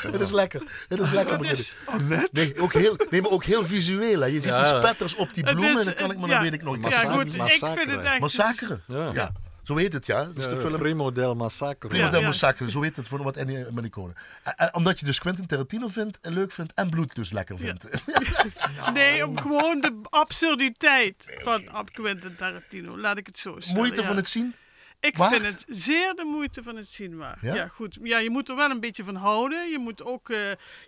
[0.01, 0.61] Het is lekker.
[0.87, 1.39] Het is lekker.
[1.39, 1.73] het is.
[1.85, 2.29] Annette?
[2.31, 4.19] Nee, ook heel, nee, maar ook heel visueel.
[4.19, 4.25] Hè.
[4.25, 4.55] Je ziet Ja.
[4.71, 6.75] die spetters op die bloemen is, en dan kan ik me, dan weet ik nog.
[6.75, 7.11] ja, Massacre.
[7.13, 7.33] goed.
[7.33, 8.19] Ik vind het echt...
[8.19, 8.79] Massacre.
[8.87, 9.11] Ja.
[9.13, 9.31] Ja.
[9.69, 10.23] Zo heet het, ja.
[10.23, 11.87] Dus de film Primo del Massacre.
[11.89, 12.21] Prima Ja, del.
[12.21, 14.13] Massacre, zo heet het voor wat Ennio Morricone.
[14.43, 17.57] En- en Omdat je dus Quentin Tarantino vindt, en leuk vindt en bloed dus lekker
[17.57, 17.83] vindt.
[18.93, 22.97] Nee, om gewoon de absurditeit van Quentin Tarantino.
[22.97, 23.79] Laat ik het zo stellen.
[23.79, 24.07] Moeite ja.
[24.07, 24.55] van het zien.
[25.01, 27.41] Ik vind het zeer de moeite van het zien waard.
[27.41, 27.55] Ja?
[27.55, 27.67] Ja?
[27.67, 27.97] goed.
[28.03, 29.69] Ja, je moet er wel een beetje van houden.
[29.69, 30.37] Je moet ook eh,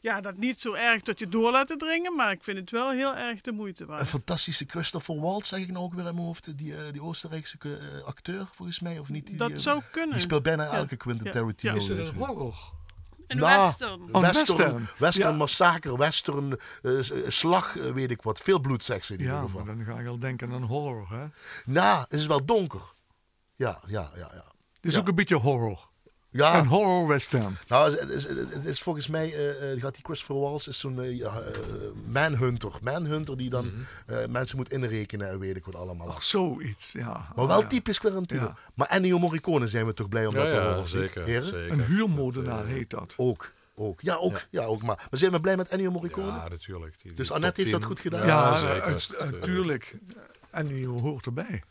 [0.02, 2.16] ja, dat niet zo erg tot je door laten dringen.
[2.16, 4.08] Maar ik vind het wel heel erg de moeite Een waard.
[4.08, 6.58] fantastische Christopher Waltz, zeg ik nou ook weer in mijn hoofd.
[6.58, 9.28] Die, eh, die Oostenrijkse eh, acteur, volgens mij, of niet?
[9.28, 10.12] Die, Dat die, eh, zou kunnen.
[10.14, 10.72] Die speelt bijna Ja.
[10.72, 11.32] elke Quentin Ja.
[11.32, 11.72] Tarantino.
[11.74, 11.78] Ja.
[11.80, 12.56] Is het een horror?
[13.28, 14.02] Een Nou, western.
[14.12, 14.88] Oh, western, western.
[14.98, 15.38] western Ja.
[15.38, 18.40] massacre, western eh, eh, slag, eh, weet ik wat.
[18.42, 19.66] Veel bloedseks in ieder Ja, geval.
[19.66, 21.08] dan ga ik al denken aan horror.
[21.10, 21.26] Hè?
[21.66, 22.82] Nou, het is wel donker.
[23.62, 24.44] Ja, ja, ja, ja.
[24.74, 25.00] Het is Ja.
[25.00, 25.90] ook een beetje horror.
[26.34, 27.58] Ja, Een horror western.
[27.68, 31.02] nou, het is, het is volgens mij, eh, eh, gaat die Christopher Waltz is zo'n
[31.02, 31.36] eh, eh,
[32.08, 32.72] manhunter.
[32.82, 33.72] Manhunter die dan
[34.06, 36.08] eh, mensen moet inrekenen en weet ik wat allemaal.
[36.10, 37.28] Ach, zoiets, ja.
[37.36, 37.68] maar wel ja.
[37.68, 38.42] typisch Tarantino.
[38.42, 38.56] Ja.
[38.74, 40.88] Maar Ennio Morricone zijn we toch blij om Ja, dat te ja, horen.
[40.88, 41.28] zeker.
[41.28, 41.72] Zeker.
[41.72, 43.14] Een huurmoordenaar heet dat.
[43.18, 44.02] Ook, ook.
[44.02, 44.46] Ja, ook.
[44.52, 44.64] Ja.
[44.64, 44.96] ook maar.
[45.10, 46.28] maar zijn we blij met Ennio Morricone?
[46.28, 46.94] Ja, natuurlijk.
[46.94, 47.90] Die- die Dus Annette heeft dat 10.
[47.90, 48.28] goed gedaan?
[48.28, 48.62] Ja,
[49.32, 49.96] natuurlijk.
[50.52, 51.64] En die hoort erbij.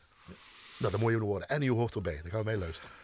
[0.81, 1.49] Nou, dat mooie woorden.
[1.49, 2.21] Ennio hoort erbij.
[2.23, 3.00] Dan gaan wij luisteren.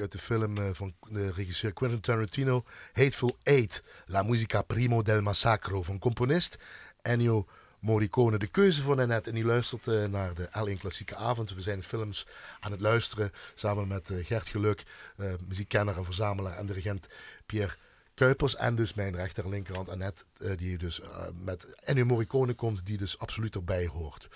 [0.00, 5.22] Uit de film eh, van de regisseur Quentin Tarantino, Hateful Eight, La Musica Primo del
[5.22, 6.58] Massacro, van componist
[7.02, 7.46] Ennio
[7.80, 8.38] Morricone.
[8.38, 11.54] De keuze van net en die luistert eh, naar de L1 Klassieke Avond.
[11.54, 12.26] We zijn films
[12.60, 14.82] aan het luisteren samen met eh, Gert Geluk,
[15.16, 17.06] uh, muziekkenner en verzamelaar en dirigent
[17.46, 17.76] Pierre
[18.14, 18.56] Kuipers.
[18.56, 20.24] En dus mijn rechter en linkerhand Annette,
[20.56, 21.00] die dus
[21.44, 24.28] met Ennio Morricone komt, die dus absoluut erbij hoort.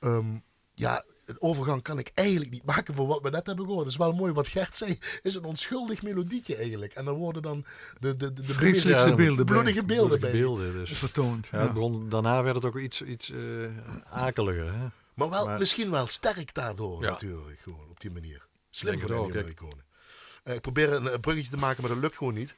[0.00, 0.42] Um,
[0.74, 3.84] ja, een overgang kan ik eigenlijk niet maken voor wat we net hebben gehoord.
[3.84, 4.98] Het is wel mooi wat Gert zei.
[5.22, 6.92] is een onschuldig melodietje eigenlijk.
[6.94, 7.64] En dan worden dan
[8.00, 10.32] de, de, de, de vreselijkste beelden, bloedige beelden bij.
[10.32, 10.98] Beelden, dus.
[10.98, 11.48] Vertoond.
[11.50, 13.68] Ja, Begon, daarna werd het ook iets, iets uh,
[14.10, 14.72] akeliger.
[14.72, 14.86] Hè?
[15.14, 17.10] Maar, wel, maar, misschien wel sterk daardoor ja.
[17.10, 17.60] natuurlijk.
[17.60, 18.46] Gewoon op die manier.
[18.70, 19.84] Slim voor de Amerikanen.
[20.44, 22.54] Uh, ik probeer een, een bruggetje te maken, maar dat lukt gewoon niet.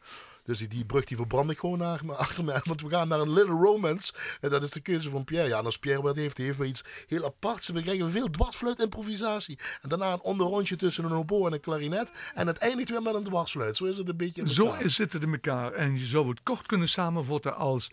[0.48, 2.60] Dus die brug die verbrand ik gewoon naar, achter me.
[2.64, 4.12] Want we gaan naar een Little Romance.
[4.40, 5.48] En dat is de keuze van Pierre.
[5.48, 7.68] Ja, en als Pierre wat heeft, heeft wel iets heel aparts.
[7.68, 9.58] We krijgen veel dwarsfluit improvisatie.
[9.82, 12.10] En daarna een onderrondje tussen een oboe en een klarinet.
[12.34, 13.76] En het eindigt weer met een dwarsfluit.
[13.76, 15.72] Zo is het een beetje Zo zit het in elkaar.
[15.72, 17.90] En je zou het kort kunnen samenvatten als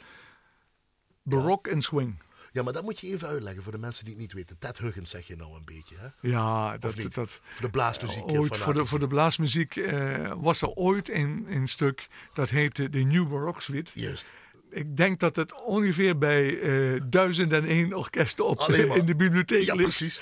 [1.24, 2.24] barok en swing.
[2.56, 4.58] Ja, maar dat moet je even uitleggen voor de mensen die het niet weten.
[4.58, 6.30] Ted Huggins zeg je nou een beetje, hè?
[6.30, 6.96] Ja, dat...
[7.14, 8.32] dat voor de blaasmuziek.
[8.32, 12.90] Ooit, voor, de, voor de blaasmuziek uh, was er ooit een, een stuk dat heette
[12.90, 13.92] de New Baroque Suite.
[13.94, 14.32] Juist.
[14.70, 18.62] Ik denk dat het ongeveer bij uh, duizend en één orkesten op,
[19.00, 19.98] in de bibliotheek ja, ligt.
[19.98, 20.22] precies.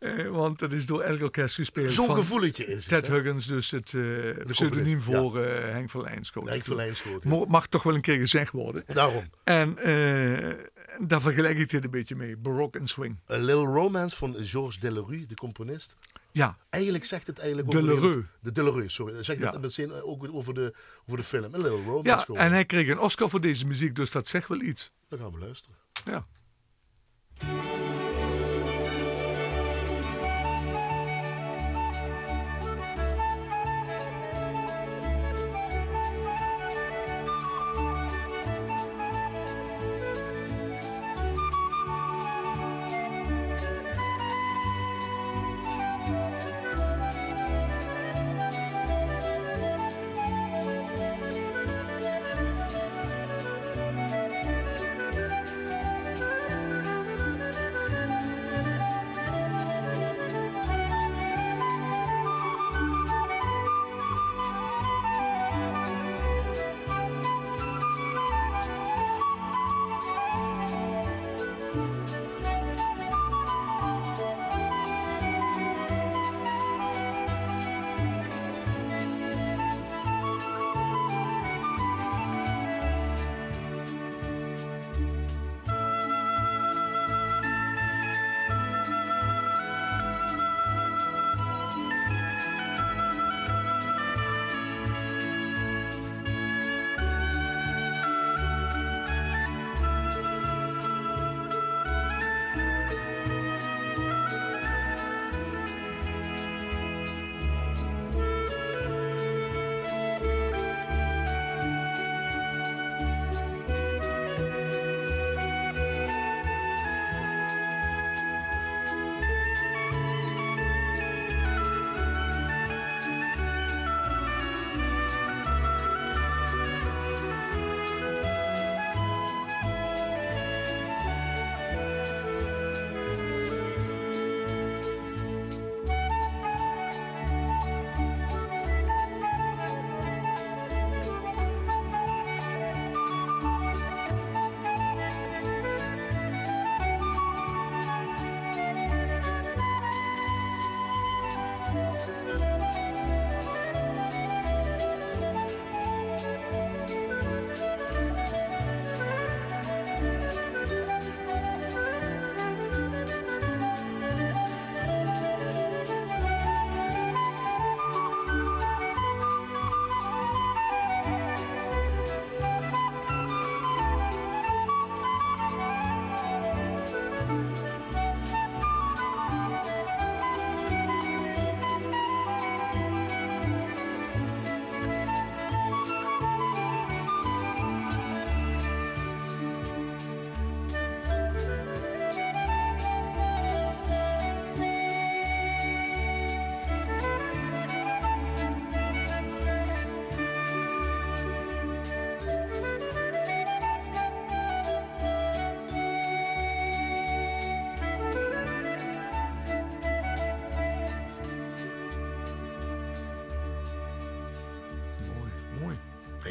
[0.00, 1.92] Uh, want dat is door elk orkest gespeeld.
[1.92, 5.48] Zo'n gevoeletje is Ted Huggins, dus het uh, pseudoniem voor ja.
[5.48, 6.48] Henk Verlijnschoot.
[6.48, 7.22] Henk Verlijnschoot.
[7.22, 7.44] Ja.
[7.48, 8.84] Mag toch wel een keer gezegd worden.
[8.86, 9.24] Daarom.
[9.44, 9.78] En
[11.00, 13.18] daar vergelijk ik dit een beetje mee, baroque en swing.
[13.30, 15.96] A Little Romance van Georges Delerue, de componist.
[16.32, 16.56] Ja.
[16.70, 18.24] Eigenlijk zegt het eigenlijk Delerue.
[18.40, 19.24] De Delerue, sorry.
[19.24, 19.50] Zegt ja.
[19.50, 20.74] het meteen ook over de,
[21.06, 21.54] over de film.
[21.54, 22.08] A Little Romance.
[22.08, 22.40] Ja, gewoon.
[22.40, 24.92] en hij kreeg een Oscar voor deze muziek, dus dat zegt wel iets.
[25.08, 25.76] Dan gaan we luisteren.
[26.04, 26.26] Ja.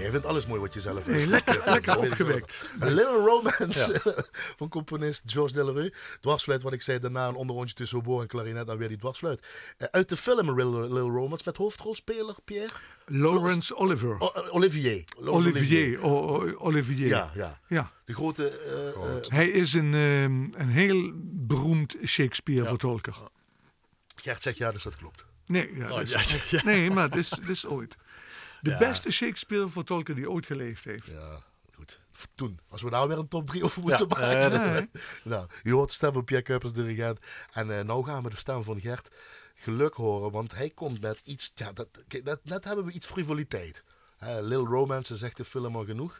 [0.05, 1.25] Jij vindt alles mooi wat je zelf Nee, is.
[1.25, 2.65] lekker- lekker opgewekt.
[2.79, 4.01] Little Romance
[4.57, 5.93] van componist Georges Delerue.
[6.19, 9.41] Dwarsfluit, wat ik zei, daarna een onderrondje tussen oboe en klarinet en weer die dwarsfluit.
[9.77, 12.73] Eh, uit de film Little, Little Romance met hoofdrolspeler Pierre
[13.05, 14.15] Lawrence Oliver.
[14.19, 15.03] O- eh, Olivier.
[15.19, 16.03] Laurence Olivier.
[16.03, 16.09] O-
[16.41, 17.07] O- Olivier.
[17.07, 17.59] Ja, ja.
[17.67, 17.91] Ja.
[18.05, 18.47] De grote...
[18.49, 23.15] eh, Hij is een, ehm, een heel beroemd Shakespeare-vertolker.
[24.15, 25.25] Gert zegt ja, dus dat klopt.
[25.45, 27.95] Nee, ja, Oh, echt- nee, maar dit is, dit is ooit.
[28.65, 28.77] De Ja.
[28.77, 31.05] beste Shakespeare-vertolker die ooit geleefd heeft.
[31.05, 31.39] Ja,
[31.75, 31.99] goed.
[32.35, 34.61] Toen, als we daar weer een top 3 over moeten Ja, maken.
[34.73, 34.89] Nee.
[35.23, 37.19] nou, je hoort de stem van Pierre Kuipers, dirigent.
[37.53, 39.09] En eh nou gaan we de stem van Gert
[39.55, 41.51] geluk horen, want hij komt met iets...
[41.55, 41.87] Ja, dat,
[42.23, 43.83] net, net hebben we iets frivoliteit.
[44.17, 46.19] Eh, Lil Romance zegt de film al genoeg.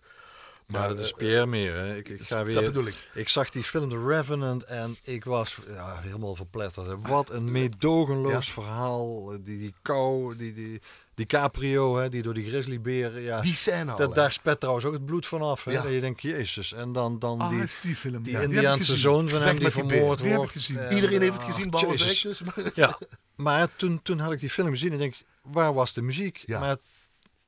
[0.68, 1.76] Maar dat is eh, Pierre meer.
[1.76, 1.96] Hè.
[1.98, 3.10] Ik, ik ga dat weer, bedoel ik.
[3.14, 6.88] Ik zag die film The Revenant en ik was ja, helemaal verpletterd.
[6.88, 6.98] hè.
[7.00, 8.52] Wat een meedogenloos Ja.
[8.54, 9.26] verhaal.
[9.28, 10.82] Die, die kou, die, die
[11.14, 13.20] DiCaprio, hè, die door die grizzlybeer...
[13.20, 13.98] Ja, Die scène al.
[13.98, 15.64] dat, daar spet trouwens ook het bloed van af.
[15.64, 15.72] Hè.
[15.72, 15.82] Ja.
[15.82, 16.74] Dat je denkt, jezus.
[16.74, 18.24] En dan, dan Ah, die, is die film.
[18.24, 20.20] die Indiaanse zoon van hem die vermoord.
[20.22, 20.70] Die wordt.
[20.78, 22.42] En, Iedereen heeft het ah, gezien, behalve ik dus.
[22.42, 22.98] maar- Ja,
[23.36, 26.44] maar toen, toen had ik die film gezien en denk, waar was de muziek?
[26.46, 26.60] Ja.
[26.60, 26.78] Maar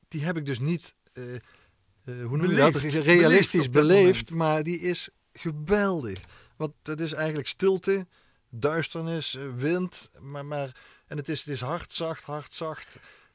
[0.08, 1.24] die heb ik dus niet, eh,
[2.08, 2.72] eh, hoe noem je dat?
[2.72, 6.20] Beleefd Realistisch beleefd, maar die is geweldig.
[6.56, 8.08] Want het is eigenlijk stilte,
[8.50, 10.76] duisternis, eh, wind, maar, maar
[11.08, 12.88] en het is, het is hard, zacht, hard, zacht.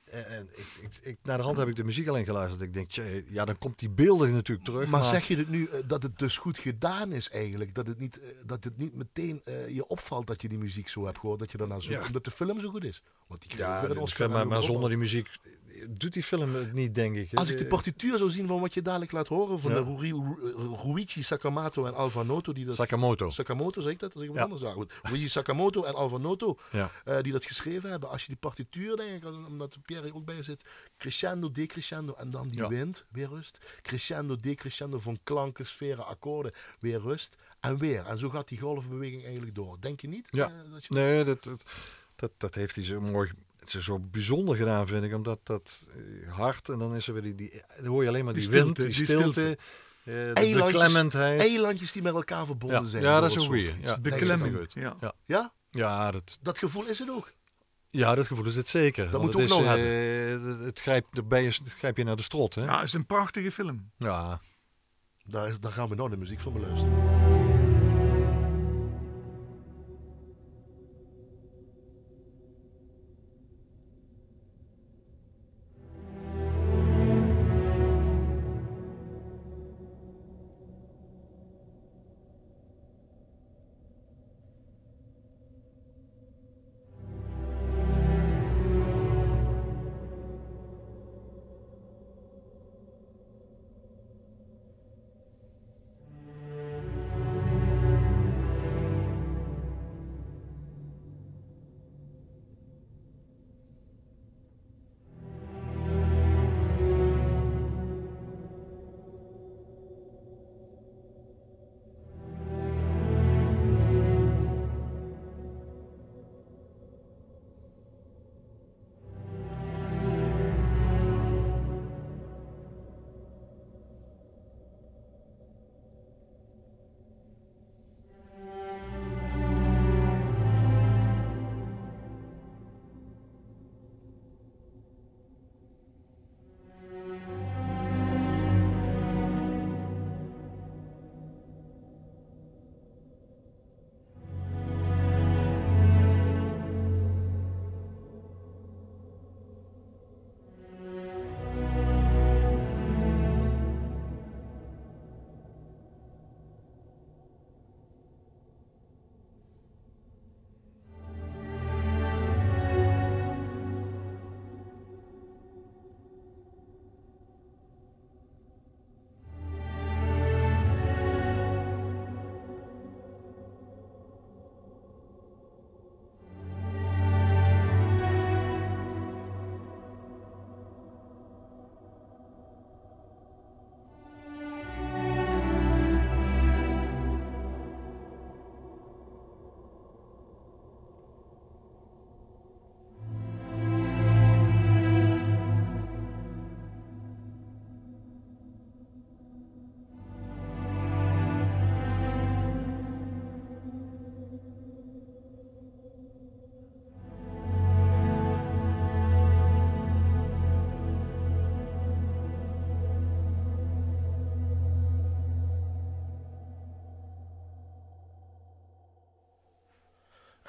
[0.05, 2.63] En, en ik, ik, ik, naar de hand heb ik de muziek alleen geluisterd.
[2.63, 2.91] Ik denk,
[3.29, 4.89] ja, dan komt die beelden natuurlijk terug.
[4.89, 7.75] Maar zeg je het nu eh, dat het dus goed gedaan is eigenlijk?
[7.75, 11.19] Dat het niet, dat het niet meteen je opvalt dat je die muziek zo hebt
[11.19, 12.07] gehoord, dat je daarna zoekt, Ja.
[12.07, 13.03] omdat de film zo goed is?
[13.27, 13.89] Want die ja,
[14.29, 15.29] maar, maar zonder die muziek
[15.89, 17.35] doet die film het niet, denk ik.
[17.35, 19.81] Als ik de partituur zou zien van wat je dadelijk laat horen van Ja.
[19.83, 23.31] de Rui- Ru- Ruichi Sakamoto en Alva Noto, die dat Sakamoto.
[23.31, 24.13] Sakamoto, zeg ik dat?
[24.13, 24.43] Zeg ik wat Ja.
[24.43, 24.63] anders?
[24.63, 24.93] Ja, goed.
[25.03, 26.91] Ruichi Sakamoto en Alva Noto, Ja.
[27.05, 28.09] eh, die dat geschreven hebben.
[28.09, 30.63] Als je die partituur, denk ik, omdat Pierre er ook bij zit,
[30.99, 32.69] crescendo, decrescendo en dan die Ja.
[32.69, 33.59] wind, weer rust.
[33.83, 38.07] Crescendo, decrescendo van klanken, sferen, akkoorden, weer rust en weer.
[38.07, 39.77] En zo gaat die golfbeweging eigenlijk door.
[39.81, 40.29] Denk je niet?
[40.31, 40.47] Ja.
[40.49, 41.63] eh, dat je- Nee, dat, dat,
[42.17, 43.31] dat, dat heeft hij zo mooi,
[43.65, 45.15] het is zo bijzonder gedaan, vind ik.
[45.15, 45.89] Omdat dat
[46.27, 48.43] eh, hard en dan is er weer die, die dan hoor je alleen maar die,
[48.43, 49.59] Die wind, stilte, die die stilte, stilte.
[50.05, 51.41] eh, de Eilandjes- beklemmendheid.
[51.41, 52.87] Eilandjes die met elkaar verbonden Ja.
[52.87, 53.03] zijn.
[53.03, 53.63] Ja, dat is goeie.
[53.63, 53.75] iets.
[53.83, 53.99] Ja.
[54.01, 54.75] Beklemmend.
[54.75, 54.83] dan.
[54.83, 54.97] Ja.
[55.01, 55.13] Ja.
[55.27, 55.53] Ja?
[55.71, 57.33] Ja, dat, Dat gevoel is het ook.
[57.91, 59.11] ja, dat gevoel is het zeker.
[59.11, 62.17] Dat moet ook is, nog eh, het, het grijpt, erbij is, het grijp je naar
[62.17, 62.65] de strot, hè?
[62.65, 63.91] Ja, het is een prachtige film.
[63.97, 64.41] Ja.
[65.25, 66.93] Daar, daar gaan we nou de muziek van beluisteren.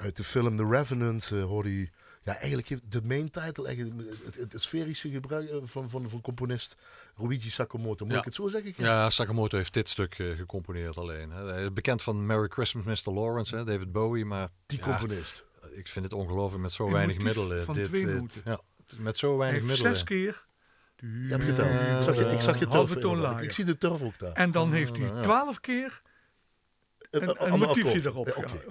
[0.04, 1.88] Uit de film The Revenant uh, hoorde je...
[2.22, 6.08] Ja, eigenlijk heeft de main title, eigenlijk, het, het, het sferische gebruik eh, van, van,
[6.08, 6.76] van componist
[7.16, 8.04] Ruiji Sakamoto.
[8.04, 8.18] Moet Ja.
[8.18, 8.72] ik het zo zeggen?
[8.76, 11.30] Ja, Sakamoto heeft dit stuk eh, gecomponeerd alleen.
[11.30, 11.44] Hè.
[11.44, 13.12] Hij is bekend van Merry Christmas Mr.
[13.12, 14.24] Lawrence, hè, David Bowie.
[14.24, 15.44] Maar Die ja, componist.
[15.74, 17.64] ik vind het ongelooflijk met zo weinig middelen.
[17.64, 18.42] van dit, twee dit- noten.
[18.44, 18.60] ja,
[18.98, 19.94] met zo Hij weinig heeft middelen.
[19.96, 20.46] zes keer.
[20.96, 21.80] Je hebt geteld.
[21.80, 22.66] Ik zag je, ik zag je.
[22.66, 23.44] Halve toon lager.
[23.44, 24.32] Ik zie de turf ook daar.
[24.32, 26.02] En dan heeft hij twaalf keer
[27.10, 28.26] Een, een, motiefje akkoord.
[28.26, 28.64] erop Ja, ge-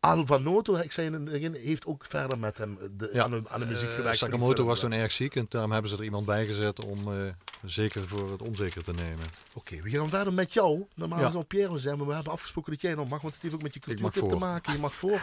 [0.00, 0.30] opgebouwd.
[0.30, 3.22] Alva Noto, ik zei in het begin, heeft ook verder met hem de, Ja.
[3.24, 4.18] aan, de, aan de muziek Eh, gewerkt.
[4.20, 7.12] die Sakamoto was toen erg ziek en daarom hebben ze er iemand bij gezet om
[7.12, 7.18] eh,
[7.64, 9.24] zeker voor het onzeker te nemen.
[9.52, 10.84] Oké, we gaan verder met jou.
[10.94, 11.30] Normaal Ja.
[11.30, 13.62] zou Pierre zijn, maar we hebben afgesproken dat jij nog mag, want het heeft ook
[13.62, 14.72] met je mag cultuurtip te maken.
[14.72, 15.20] Je mag voor.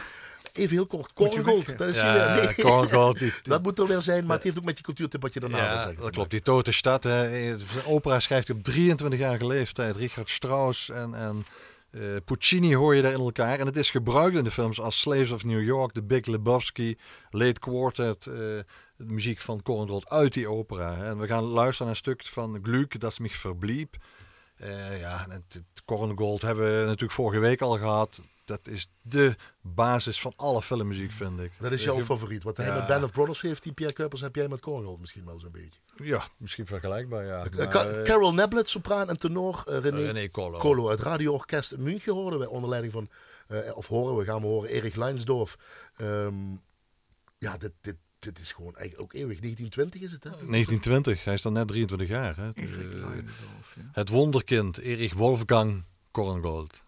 [0.53, 2.55] Even heel kort, Korngold, dat is Ja, hier, nee.
[2.65, 5.21] Korngold, die- die- dat moet er weer zijn, maar het heeft ook met je cultuurtip
[5.21, 6.01] wat je daarna wil Ja, zeggen.
[6.01, 6.31] dat klopt.
[6.31, 7.03] Die Tote Stad.
[7.03, 7.49] Hè.
[7.53, 7.57] Eh,
[7.87, 9.95] Opera schrijft hij op 23-jarige leeftijd.
[9.95, 11.45] Richard Strauss en, en
[11.95, 13.59] eh, Puccini hoor je daar in elkaar.
[13.59, 16.97] En het is gebruikt in de films als Slaves of New York, The Big Lebowski,
[17.29, 18.25] Late Quartet.
[18.25, 18.63] eh, de
[18.97, 21.03] muziek van Korngold uit die opera.
[21.03, 23.95] En we gaan luisteren naar een stuk van Gluck, Dat mich verblieb.
[24.55, 28.21] Eh, ja, het, het Korngold hebben we natuurlijk vorige week al gehad.
[28.45, 31.51] Dat is de basis van alle filmmuziek, vind ik.
[31.59, 32.43] Dat is jouw favoriet.
[32.43, 32.75] Wat hij Ja.
[32.75, 35.51] met Band of Brothers heeft, die Pierre Kuipers, heb jij met Korngold misschien wel zo'n
[35.51, 35.79] beetje.
[36.03, 37.45] Ja, misschien vergelijkbaar, ja.
[37.55, 39.63] Maar, Ka- eh, Carol Neblet, sopraan en tenor.
[39.67, 40.29] eh, René.
[40.29, 43.09] Colo, het radioorkest in München horen we onder leiding van,
[43.47, 45.57] eh, of horen we, gaan we horen, Erik Leinsdorf.
[45.97, 46.35] Ehm,
[47.37, 49.39] ja, dit, dit, dit is gewoon eigenlijk ook eeuwig.
[49.39, 50.29] 1920 is het, hè?
[50.29, 52.35] 1920, hij is dan net 23 jaar.
[52.35, 52.51] Hè?
[52.53, 53.23] Erik ja.
[53.91, 56.83] het wonderkind, Erich Wolfgang Korngold.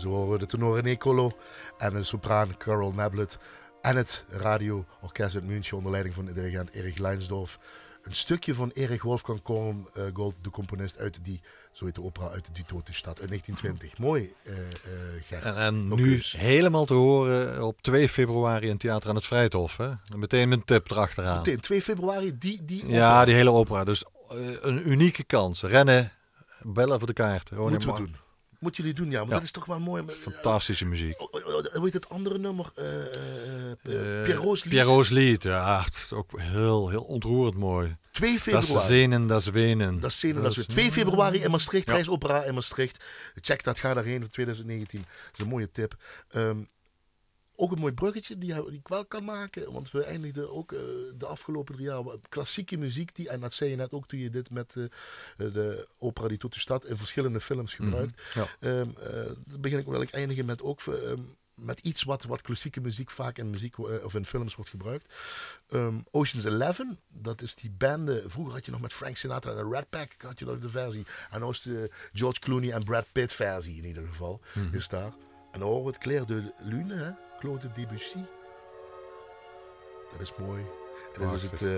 [0.00, 1.32] En zo horen we de tenor René Colo
[1.78, 3.38] en de sopraan Carol Neblet.
[3.80, 7.58] En het radioorkest uit München onder leiding van de dirigent Erich Leinsdorf.
[8.02, 11.40] Een stukje van Erich Wolfgang Korngold, de componist uit die,
[11.72, 13.98] zo heet de opera, uit de Dutote stad uit 1920.
[13.98, 14.64] Mooi, eh eh
[15.22, 15.56] Gert.
[15.56, 16.32] En, nu eens.
[16.32, 19.76] helemaal te horen op 2 februari in Theater aan het Vrijthof.
[19.76, 19.90] Hè?
[20.16, 21.36] Meteen mijn tip erachteraan.
[21.36, 23.84] Meteen, 2 februari, die, die Ja, die hele opera.
[23.84, 25.62] Dus eh, een unieke kans.
[25.62, 26.12] Rennen,
[26.62, 27.50] bellen voor de kaart.
[27.50, 28.16] Moeten we doen.
[28.60, 29.18] Moeten jullie doen, ja.
[29.18, 29.34] Maar Ja.
[29.34, 30.02] dat is toch wel mooi.
[30.08, 31.20] Fantastische muziek.
[31.20, 32.70] Oh, oh, oh, Hoe heet het andere nummer?
[32.74, 34.72] Eh eh, eh, Pierrot's Lied.
[34.72, 35.84] Pierrot's Lied, ja.
[35.92, 37.96] Is ook heel, heel ontroerend mooi.
[38.10, 38.74] 2 Dat februari.
[38.80, 40.00] is Zenen, dat is Wenen.
[40.00, 43.04] Dat is scène, dat is weer 2 februari in Maastricht, Reisopera in Maastricht.
[43.40, 45.00] Check dat, ga daarheen voor 2019.
[45.00, 45.94] Dat is een mooie tip.
[46.28, 46.56] Ehm,
[47.60, 49.72] ook een mooi bruggetje die, die ik wel kan maken.
[49.72, 50.80] Want we eindigden ook uh,
[51.18, 53.14] de afgelopen drie jaar klassieke muziek.
[53.14, 54.84] Die, en dat zei je net ook toen je dit met uh,
[55.36, 58.12] de opera die tot de stad in verschillende films gebruikt.
[58.34, 58.48] Mm -hmm.
[58.60, 58.80] ja.
[58.80, 58.94] um,
[59.60, 63.38] begin ik, wil ik eindigen met ook um, met iets wat, wat klassieke muziek vaak
[63.38, 65.12] in muziek of in films wordt gebruikt.
[65.70, 68.10] Um, Ocean's Eleven, dat is die band.
[68.26, 70.68] Vroeger had je nog met Frank Sinatra en de Red Pack had je nog de
[70.68, 71.06] versie.
[71.30, 74.40] En nu is de George Clooney en Brad Pitt versie in ieder geval.
[74.52, 74.74] Mm -hmm.
[74.74, 75.12] Is daar.
[75.52, 77.29] En dan we het Claire de Lune, hè?
[77.40, 78.18] Claude Debussy.
[80.12, 80.62] Dat is mooi.
[81.14, 81.70] En dat is het uh,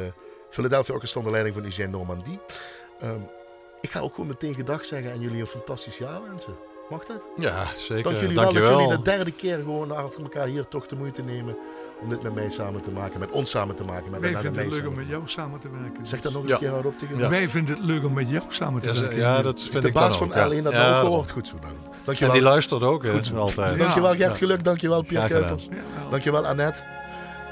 [0.51, 2.39] Philadelphia Orchestra onder leiding van Eugène Normandie.
[3.03, 3.29] Um,
[3.81, 6.57] ik ga ook gewoon meteen gedag zeggen en jullie een fantastisch jaar wensen.
[6.91, 7.25] Mag dat?
[7.37, 8.03] Ja, zeker.
[8.03, 11.23] Dank jullie wel dat jullie de derde keer gewoon achter elkaar hier toch de moeite
[11.23, 11.57] nemen
[12.03, 14.11] om dit met mij samen te maken, met ons samen te maken.
[14.11, 16.07] Met Wij vinden het leuk om met jou samen te werken.
[16.07, 16.57] Zeg dat nog eens ja.
[16.57, 17.29] een keer hardop tegen ja.
[17.29, 19.19] Wij vinden het leuk om met jou samen te ja, werken.
[19.19, 21.31] Ja, dat vind de ik baas van L1 dat nou ook gehoord.
[21.31, 21.57] Goed zo.
[21.61, 21.71] Dan.
[22.05, 22.35] Dankjewel.
[22.35, 23.79] En die luistert ook, hè, Goed altijd.
[23.79, 25.69] Dankjewel Gert Geluk, dankjewel Pierre Kuipers.
[26.11, 26.83] Dankjewel Annette.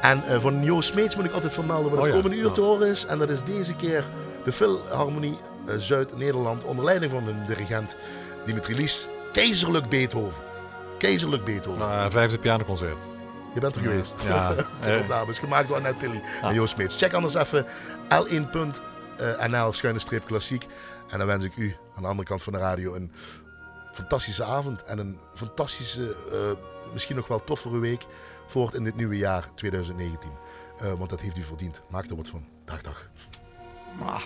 [0.01, 2.53] En uh, van Jo Smeets moet ik altijd vermelden wat Oh de ja, komende uur
[2.53, 3.07] te horen is.
[3.07, 4.05] En dat is deze keer
[4.45, 5.39] de Philharmonie
[5.69, 7.97] uh, Zuid-Nederland onder leiding van de dirigent
[8.45, 9.09] Dimitri Lies.
[9.33, 10.43] Keizerlijk Beethoven.
[10.99, 11.79] Keizerlijk Beethoven.
[11.79, 13.10] Nou, vijfde pianoconcert.
[13.55, 14.15] Je bent er geweest.
[14.25, 14.55] Ja.
[14.55, 16.97] Het zijn opnames gemaakt door Annette Tilly en Joost Smeets.
[16.97, 17.67] Check anders even
[18.09, 20.67] l1.nl schuine streep klassiek.
[21.09, 23.13] En dan wens ik u aan de andere kant van de radio een
[23.93, 24.85] fantastische avond.
[24.85, 28.07] En een fantastische, uh, misschien nog wel toffere week
[28.47, 30.31] voort in dit nieuwe jaar 2019.
[30.83, 31.83] Uh, want dat heeft u verdiend.
[31.89, 32.45] Maak er wat van.
[32.65, 33.09] Dag, dag.
[34.01, 34.23] Ah.